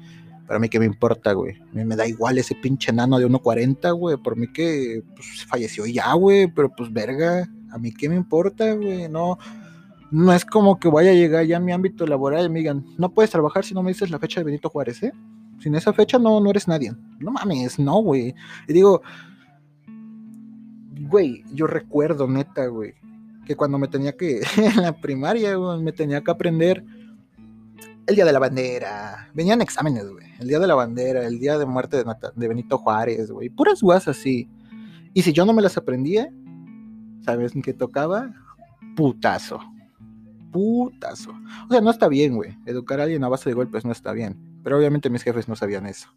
Para 0.48 0.58
mí 0.58 0.70
qué 0.70 0.78
me 0.78 0.87
importa, 0.87 1.34
güey. 1.34 1.61
A 1.61 1.74
mí 1.74 1.84
me 1.84 1.94
da 1.94 2.08
igual 2.08 2.38
ese 2.38 2.54
pinche 2.54 2.90
nano 2.90 3.18
de 3.18 3.26
1.40, 3.26 3.94
güey. 3.94 4.16
Por 4.16 4.34
mí 4.37 4.50
que 4.50 5.02
pues, 5.14 5.44
falleció 5.46 5.84
ya, 5.84 6.14
güey. 6.14 6.48
Pero 6.48 6.74
pues 6.74 6.90
verga, 6.90 7.46
a 7.70 7.78
mí 7.78 7.92
qué 7.92 8.08
me 8.08 8.16
importa, 8.16 8.72
güey. 8.72 9.11
No, 9.11 9.38
no 10.11 10.32
es 10.32 10.46
como 10.46 10.80
que 10.80 10.88
vaya 10.88 11.11
a 11.11 11.14
llegar 11.14 11.44
ya 11.44 11.58
a 11.58 11.61
mi 11.61 11.70
ámbito 11.72 12.06
laboral 12.06 12.46
y 12.46 12.48
me 12.48 12.61
digan, 12.61 12.82
no 12.96 13.11
puedes 13.11 13.30
trabajar 13.30 13.62
si 13.62 13.74
no 13.74 13.82
me 13.82 13.90
dices 13.90 14.11
la 14.11 14.18
fecha 14.18 14.40
de 14.40 14.44
Benito 14.44 14.70
Juárez, 14.70 15.02
¿eh? 15.02 15.12
Sin 15.61 15.74
esa 15.74 15.92
fecha 15.92 16.18
no, 16.18 16.40
no 16.40 16.48
eres 16.48 16.66
nadie. 16.66 16.92
No 17.18 17.30
mames, 17.30 17.78
no, 17.78 18.00
güey. 18.00 18.34
Y 18.66 18.72
digo, 18.72 19.02
güey, 20.98 21.44
yo 21.52 21.66
recuerdo, 21.66 22.26
neta, 22.26 22.68
güey, 22.68 22.94
que 23.44 23.54
cuando 23.54 23.78
me 23.78 23.88
tenía 23.88 24.16
que, 24.16 24.40
en 24.56 24.82
la 24.82 24.98
primaria, 24.98 25.56
güey, 25.56 25.82
me 25.82 25.92
tenía 25.92 26.22
que 26.22 26.30
aprender 26.30 26.84
el 28.09 28.14
día 28.14 28.25
de 28.25 28.33
la 28.33 28.38
bandera. 28.38 29.31
Venían 29.35 29.61
exámenes, 29.61 30.09
güey. 30.09 30.27
El 30.40 30.49
día 30.49 30.59
de 30.59 30.66
la 30.66 30.75
bandera, 30.75 31.27
el 31.27 31.38
día 31.38 31.59
de 31.59 31.66
muerte 31.66 31.99
de, 31.99 32.05
de 32.35 32.49
Benito 32.49 32.79
Juárez, 32.79 33.31
güey. 33.31 33.51
Puras 33.51 33.83
guas 33.83 34.09
así. 34.09 34.49
Y 35.12 35.23
si 35.23 35.33
yo 35.33 35.44
no 35.44 35.53
me 35.53 35.61
las 35.61 35.77
aprendía, 35.77 36.33
¿sabes 37.21 37.55
en 37.55 37.61
qué 37.61 37.75
tocaba? 37.75 38.33
Putazo. 38.97 39.61
Putazo. 40.51 41.33
O 41.68 41.71
sea, 41.71 41.83
no 41.83 41.90
está 41.90 42.09
bien, 42.09 42.35
güey. 42.35 42.57
Educar 42.64 42.99
a 42.99 43.03
alguien 43.03 43.25
a 43.25 43.29
base 43.29 43.51
de 43.51 43.55
golpes 43.55 43.85
no 43.85 43.92
está 43.92 44.12
bien. 44.12 44.37
Pero 44.64 44.79
obviamente 44.79 45.11
mis 45.11 45.23
jefes 45.23 45.47
no 45.47 45.55
sabían 45.55 45.87
eso. 45.87 46.09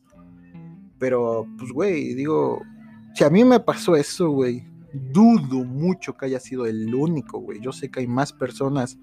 Pero, 0.97 1.45
pues, 1.57 1.73
güey, 1.73 2.13
digo, 2.13 2.61
si 3.15 3.25
a 3.25 3.29
mí 3.29 3.43
me 3.43 3.59
pasó 3.59 3.97
eso, 3.97 4.29
güey, 4.29 4.65
dudo 4.93 5.65
mucho 5.65 6.15
que 6.15 6.27
haya 6.27 6.39
sido 6.39 6.65
el 6.65 6.95
único, 6.95 7.39
güey. 7.39 7.59
Yo 7.59 7.73
sé 7.73 7.91
que 7.91 7.99
hay 7.99 8.07
más 8.07 8.31
personas 8.31 8.97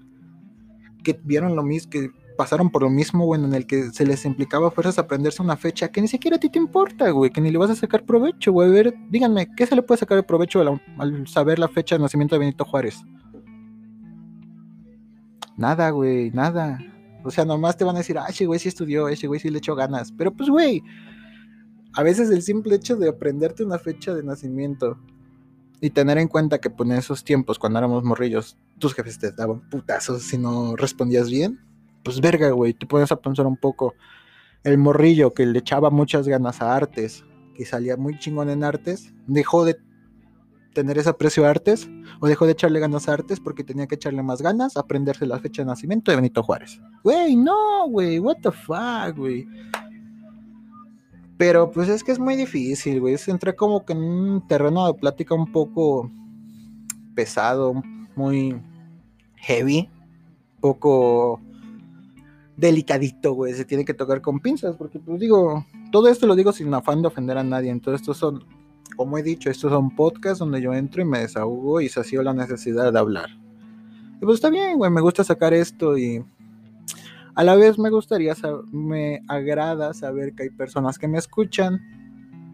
que 1.03 1.19
vieron 1.23 1.55
lo 1.55 1.63
mismo, 1.63 1.91
que 1.91 2.09
pasaron 2.39 2.69
por 2.69 2.83
lo 2.83 2.89
mismo, 2.89 3.25
güey, 3.25 3.43
en 3.43 3.53
el 3.53 3.67
que 3.67 3.91
se 3.91 4.05
les 4.05 4.23
implicaba 4.23 4.69
a 4.69 4.71
fuerzas 4.71 4.97
aprenderse 4.97 5.41
una 5.41 5.57
fecha 5.57 5.89
que 5.89 5.99
ni 5.99 6.07
siquiera 6.07 6.37
a 6.37 6.39
ti 6.39 6.47
te 6.49 6.57
importa, 6.57 7.09
güey, 7.09 7.31
que 7.31 7.41
ni 7.41 7.51
le 7.51 7.57
vas 7.57 7.69
a 7.69 7.75
sacar 7.75 8.05
provecho, 8.05 8.53
güey. 8.53 8.69
A 8.69 8.71
ver, 8.71 8.93
díganme, 9.09 9.53
¿qué 9.57 9.65
se 9.65 9.75
le 9.75 9.81
puede 9.81 9.99
sacar 9.99 10.15
de 10.15 10.23
provecho 10.23 10.61
al, 10.61 11.27
saber 11.27 11.59
la 11.59 11.67
fecha 11.67 11.95
de 11.95 12.01
nacimiento 12.01 12.35
de 12.35 12.39
Benito 12.39 12.63
Juárez? 12.63 13.03
Nada, 15.57 15.89
güey, 15.89 16.31
nada. 16.31 16.79
O 17.25 17.29
sea, 17.29 17.43
nomás 17.43 17.75
te 17.75 17.83
van 17.83 17.97
a 17.97 17.99
decir, 17.99 18.17
ah, 18.17 18.27
ese 18.29 18.45
güey 18.45 18.57
sí 18.57 18.69
estudió, 18.69 19.09
ese 19.09 19.27
güey 19.27 19.41
sí 19.41 19.49
le 19.49 19.57
echó 19.57 19.75
ganas. 19.75 20.13
Pero 20.13 20.31
pues, 20.31 20.47
güey, 20.47 20.81
a 21.91 22.03
veces 22.03 22.29
el 22.29 22.41
simple 22.41 22.73
hecho 22.75 22.95
de 22.95 23.09
aprenderte 23.09 23.65
una 23.65 23.79
fecha 23.79 24.15
de 24.15 24.23
nacimiento 24.23 24.97
y 25.81 25.89
tener 25.89 26.17
en 26.17 26.29
cuenta 26.29 26.59
que 26.59 26.69
pues, 26.69 26.89
en 26.89 26.95
esos 26.95 27.25
tiempos, 27.25 27.59
cuando 27.59 27.79
éramos 27.79 28.05
morrillos, 28.05 28.57
tus 28.77 28.93
jefes 28.93 29.19
te 29.19 29.33
daban 29.33 29.59
putazos 29.69 30.23
si 30.23 30.37
no 30.37 30.77
respondías 30.77 31.29
bien, 31.29 31.59
pues 32.03 32.21
verga, 32.21 32.49
güey, 32.51 32.73
te 32.73 32.85
pones 32.85 33.11
a 33.11 33.15
pensar 33.15 33.45
un 33.45 33.57
poco. 33.57 33.93
El 34.63 34.77
morrillo 34.77 35.33
que 35.33 35.45
le 35.45 35.59
echaba 35.59 35.89
muchas 35.89 36.27
ganas 36.27 36.61
a 36.61 36.75
artes, 36.75 37.23
que 37.55 37.65
salía 37.65 37.97
muy 37.97 38.17
chingón 38.19 38.49
en 38.49 38.63
artes, 38.63 39.13
dejó 39.27 39.65
de 39.65 39.77
tener 40.73 40.97
ese 40.97 41.09
aprecio 41.09 41.45
a 41.45 41.49
artes 41.49 41.89
o 42.19 42.27
dejó 42.27 42.45
de 42.45 42.53
echarle 42.53 42.79
ganas 42.79 43.09
a 43.09 43.13
artes 43.13 43.39
porque 43.39 43.63
tenía 43.63 43.87
que 43.87 43.95
echarle 43.95 44.23
más 44.23 44.41
ganas 44.41 44.77
a 44.77 44.81
aprenderse 44.81 45.25
la 45.25 45.39
fecha 45.39 45.61
de 45.61 45.67
nacimiento 45.67 46.11
de 46.11 46.17
Benito 46.17 46.43
Juárez. 46.43 46.79
Güey, 47.03 47.35
no, 47.35 47.87
güey, 47.89 48.19
what 48.19 48.37
the 48.41 48.51
fuck, 48.51 49.17
güey. 49.17 49.47
Pero 51.37 51.71
pues 51.71 51.87
es 51.89 52.03
que 52.03 52.11
es 52.11 52.19
muy 52.19 52.35
difícil, 52.35 52.99
güey. 52.99 53.15
Entré 53.27 53.55
como 53.55 53.85
que 53.85 53.93
en 53.93 53.99
un 54.03 54.47
terreno 54.47 54.87
de 54.87 54.93
plática 54.93 55.33
un 55.35 55.51
poco 55.51 56.11
pesado, 57.15 57.81
muy 58.15 58.61
heavy, 59.37 59.89
poco 60.59 61.41
delicadito, 62.59 63.33
güey. 63.33 63.53
Se 63.53 63.65
tiene 63.65 63.85
que 63.85 63.93
tocar 63.93 64.21
con 64.21 64.39
pinzas, 64.39 64.75
porque 64.75 64.99
pues 64.99 65.19
digo, 65.19 65.65
todo 65.91 66.07
esto 66.07 66.27
lo 66.27 66.35
digo 66.35 66.51
sin 66.51 66.73
afán 66.73 67.01
de 67.01 67.07
ofender 67.07 67.37
a 67.37 67.43
nadie. 67.43 67.69
Entonces, 67.69 68.01
estos 68.01 68.17
son, 68.17 68.43
como 68.95 69.17
he 69.17 69.23
dicho, 69.23 69.49
estos 69.49 69.71
son 69.71 69.95
podcasts 69.95 70.39
donde 70.39 70.61
yo 70.61 70.73
entro 70.73 71.01
y 71.01 71.05
me 71.05 71.19
desahogo 71.19 71.81
y 71.81 71.89
sido 71.89 72.23
la 72.23 72.33
necesidad 72.33 72.91
de 72.91 72.99
hablar. 72.99 73.29
Y 74.21 74.25
pues 74.25 74.35
está 74.35 74.49
bien, 74.49 74.77
güey, 74.77 74.91
me 74.91 75.01
gusta 75.01 75.23
sacar 75.23 75.53
esto 75.53 75.97
y 75.97 76.23
a 77.35 77.43
la 77.43 77.55
vez 77.55 77.79
me 77.79 77.89
gustaría, 77.89 78.35
me 78.71 79.23
agrada 79.29 79.93
saber 79.93 80.33
que 80.33 80.43
hay 80.43 80.49
personas 80.49 80.99
que 80.99 81.07
me 81.07 81.17
escuchan 81.17 81.79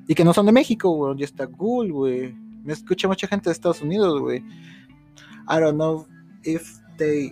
y 0.07 0.13
que 0.13 0.23
no 0.23 0.33
son 0.33 0.45
de 0.45 0.51
México, 0.51 0.91
güey. 0.91 1.15
Y 1.19 1.23
está 1.23 1.47
cool, 1.47 1.91
güey. 1.91 2.35
Me 2.63 2.73
escucha 2.73 3.07
mucha 3.07 3.27
gente 3.27 3.49
de 3.49 3.53
Estados 3.53 3.81
Unidos, 3.81 4.21
güey. 4.21 4.43
I 5.49 5.59
don't 5.59 5.75
know 5.75 6.05
if 6.43 6.79
they 6.97 7.31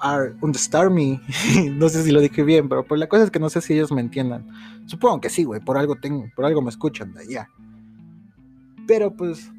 are 0.00 0.34
understand 0.42 0.92
me. 0.92 1.20
no 1.72 1.88
sé 1.88 2.02
si 2.02 2.10
lo 2.10 2.20
dije 2.20 2.42
bien, 2.42 2.68
pero 2.68 2.84
pues 2.84 2.98
la 2.98 3.08
cosa 3.08 3.24
es 3.24 3.30
que 3.30 3.40
no 3.40 3.50
sé 3.50 3.60
si 3.60 3.74
ellos 3.74 3.92
me 3.92 4.00
entiendan. 4.00 4.46
Supongo 4.86 5.20
que 5.20 5.30
sí, 5.30 5.44
güey. 5.44 5.60
Por 5.60 5.76
algo 5.76 5.96
tengo, 5.96 6.26
por 6.34 6.44
algo 6.44 6.62
me 6.62 6.70
escuchan 6.70 7.12
de 7.14 7.20
allá. 7.20 7.48
Pero 8.86 9.14
pues, 9.14 9.50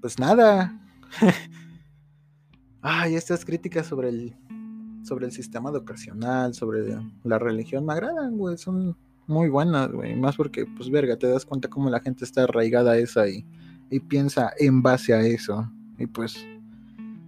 pues 0.00 0.18
nada. 0.18 0.78
Ay, 2.82 3.14
estas 3.14 3.44
críticas 3.44 3.86
sobre 3.86 4.08
el 4.08 4.36
sobre 5.02 5.26
el 5.26 5.32
sistema 5.32 5.70
educacional, 5.70 6.54
sobre 6.54 6.96
la 7.24 7.38
religión, 7.38 7.86
me 7.86 7.94
agradan, 7.94 8.36
güey, 8.36 8.56
son 8.58 8.96
muy 9.26 9.48
buenas, 9.48 9.90
güey, 9.90 10.14
más 10.16 10.36
porque, 10.36 10.66
pues, 10.66 10.90
verga, 10.90 11.16
te 11.16 11.26
das 11.26 11.46
cuenta 11.46 11.68
cómo 11.68 11.90
la 11.90 12.00
gente 12.00 12.24
está 12.24 12.44
arraigada 12.44 12.92
a 12.92 12.98
esa 12.98 13.28
y, 13.28 13.44
y 13.90 14.00
piensa 14.00 14.52
en 14.58 14.82
base 14.82 15.14
a 15.14 15.20
eso, 15.22 15.70
y 15.98 16.06
pues, 16.06 16.46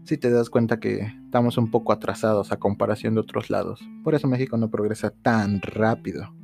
sí 0.05 0.19
te 0.19 0.31
das 0.31 0.51
cuenta 0.51 0.81
que 0.81 1.13
estamos 1.25 1.59
un 1.59 1.71
poco 1.71 1.93
atrasados 1.93 2.53
a 2.53 2.59
comparación 2.59 3.15
de 3.15 3.21
otros 3.21 3.51
lados, 3.51 3.81
por 4.05 4.15
eso 4.15 4.29
México 4.29 4.57
no 4.57 4.71
progresa 4.71 5.11
tan 5.11 5.61
rápido. 5.61 6.35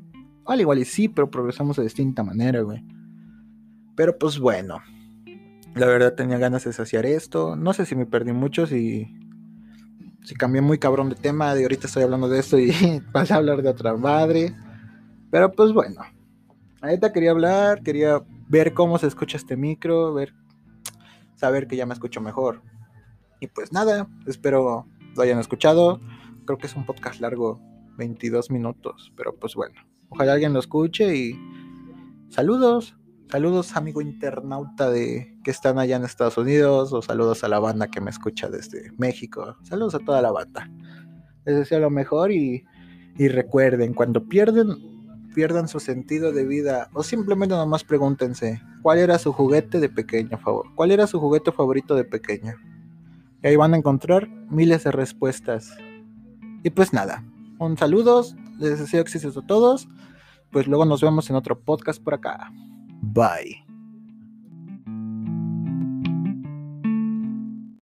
Al 0.47 0.61
igual 0.61 0.79
y 0.79 0.85
sí, 0.85 1.09
pero 1.09 1.31
progresamos 1.31 1.77
de 1.77 1.83
distinta 1.83 2.23
manera, 2.23 2.63
güey. 2.63 2.83
Pero 3.95 4.17
pues 4.17 4.39
bueno, 4.39 4.81
la 5.75 5.87
verdad 5.87 6.15
tenía 6.15 6.39
ganas 6.39 6.65
de 6.65 6.73
saciar 6.73 7.05
esto. 7.05 7.55
No 7.55 7.75
sé 7.75 7.85
si 7.85 7.95
me 7.95 8.07
perdí 8.07 8.33
mucho, 8.33 8.67
si 8.67 9.07
si 10.29 10.35
cambié 10.35 10.61
muy 10.61 10.79
cabrón 10.79 11.09
de 11.09 11.17
tema, 11.17 11.55
de 11.55 11.63
ahorita 11.63 11.87
estoy 11.87 12.03
hablando 12.03 12.29
de 12.29 12.39
esto 12.39 12.59
y 12.59 12.71
pasé 13.13 13.35
a 13.35 13.39
hablar 13.39 13.63
de 13.63 13.71
otra 13.71 13.97
madre. 13.97 14.55
Pero 15.31 15.53
pues 15.53 15.73
bueno, 15.73 16.03
ahorita 16.83 17.13
quería 17.13 17.31
hablar, 17.31 17.83
quería 17.83 18.23
ver 18.49 18.75
cómo 18.75 18.99
se 18.99 19.07
escucha 19.07 19.37
este 19.37 19.57
micro, 19.57 20.13
ver, 20.13 20.35
saber 21.35 21.67
que 21.67 21.77
ya 21.77 21.87
me 21.87 21.95
escucho 21.95 22.21
mejor. 22.21 22.63
Y 23.41 23.47
pues 23.49 23.73
nada, 23.73 24.09
espero 24.27 24.87
lo 25.15 25.23
hayan 25.23 25.39
escuchado. 25.39 26.01
Creo 26.45 26.59
que 26.59 26.67
es 26.67 26.77
un 26.77 26.87
podcast 26.87 27.21
largo, 27.21 27.61
22 27.99 28.51
minutos, 28.51 29.13
pero 29.17 29.35
pues 29.35 29.55
bueno, 29.55 29.75
ojalá 30.09 30.33
alguien 30.33 30.53
lo 30.53 30.61
escuche 30.61 31.17
y 31.17 31.39
saludos. 32.31 32.95
Saludos, 33.31 33.77
amigo 33.77 34.01
internauta 34.01 34.91
de 34.91 35.37
que 35.45 35.51
están 35.51 35.79
allá 35.79 35.97
en 35.97 36.05
Estados 36.05 36.39
Unidos, 36.39 36.95
o 36.95 37.03
saludos 37.03 37.45
a 37.45 37.49
la 37.49 37.59
banda 37.59 37.89
que 37.89 38.01
me 38.01 38.11
escucha 38.11 38.49
desde 38.49 38.91
México. 38.97 39.55
Saludos 39.65 39.95
a 39.97 39.99
toda 39.99 40.23
la 40.23 40.33
banda. 40.33 40.71
Les 41.45 41.57
deseo 41.57 41.79
lo 41.79 41.91
mejor 41.91 42.33
y, 42.33 42.65
y 43.19 43.29
recuerden, 43.29 43.93
cuando 43.93 44.27
pierden, 44.27 44.69
pierdan 45.35 45.69
su 45.69 45.79
sentido 45.79 46.33
de 46.33 46.47
vida, 46.47 46.89
o 46.95 47.03
simplemente 47.03 47.55
nomás 47.55 47.85
pregúntense, 47.85 48.63
¿cuál 48.81 48.97
era 48.97 49.19
su 49.19 49.35
juguete 49.35 49.79
de 49.79 49.91
pequeño 49.91 50.39
favor? 50.39 50.67
¿Cuál 50.75 50.91
era 50.93 51.07
su 51.07 51.21
juguete 51.21 51.53
favorito 51.53 51.95
de 51.97 52.05
pequeño? 52.05 52.55
Y 53.43 53.47
ahí 53.47 53.57
van 53.57 53.75
a 53.75 53.77
encontrar 53.77 54.29
miles 54.51 54.85
de 54.85 54.93
respuestas. 54.93 55.77
Y 56.63 56.71
pues 56.71 56.93
nada, 56.93 57.25
un 57.59 57.77
saludos, 57.77 58.37
les 58.59 58.79
deseo 58.79 59.01
éxitos 59.01 59.37
a 59.37 59.47
todos. 59.47 59.89
Pues 60.51 60.67
luego 60.67 60.85
nos 60.85 61.03
vemos 61.03 61.29
en 61.31 61.37
otro 61.37 61.61
podcast 61.61 62.03
por 62.03 62.15
acá. 62.15 62.51
Bye. 63.03 63.68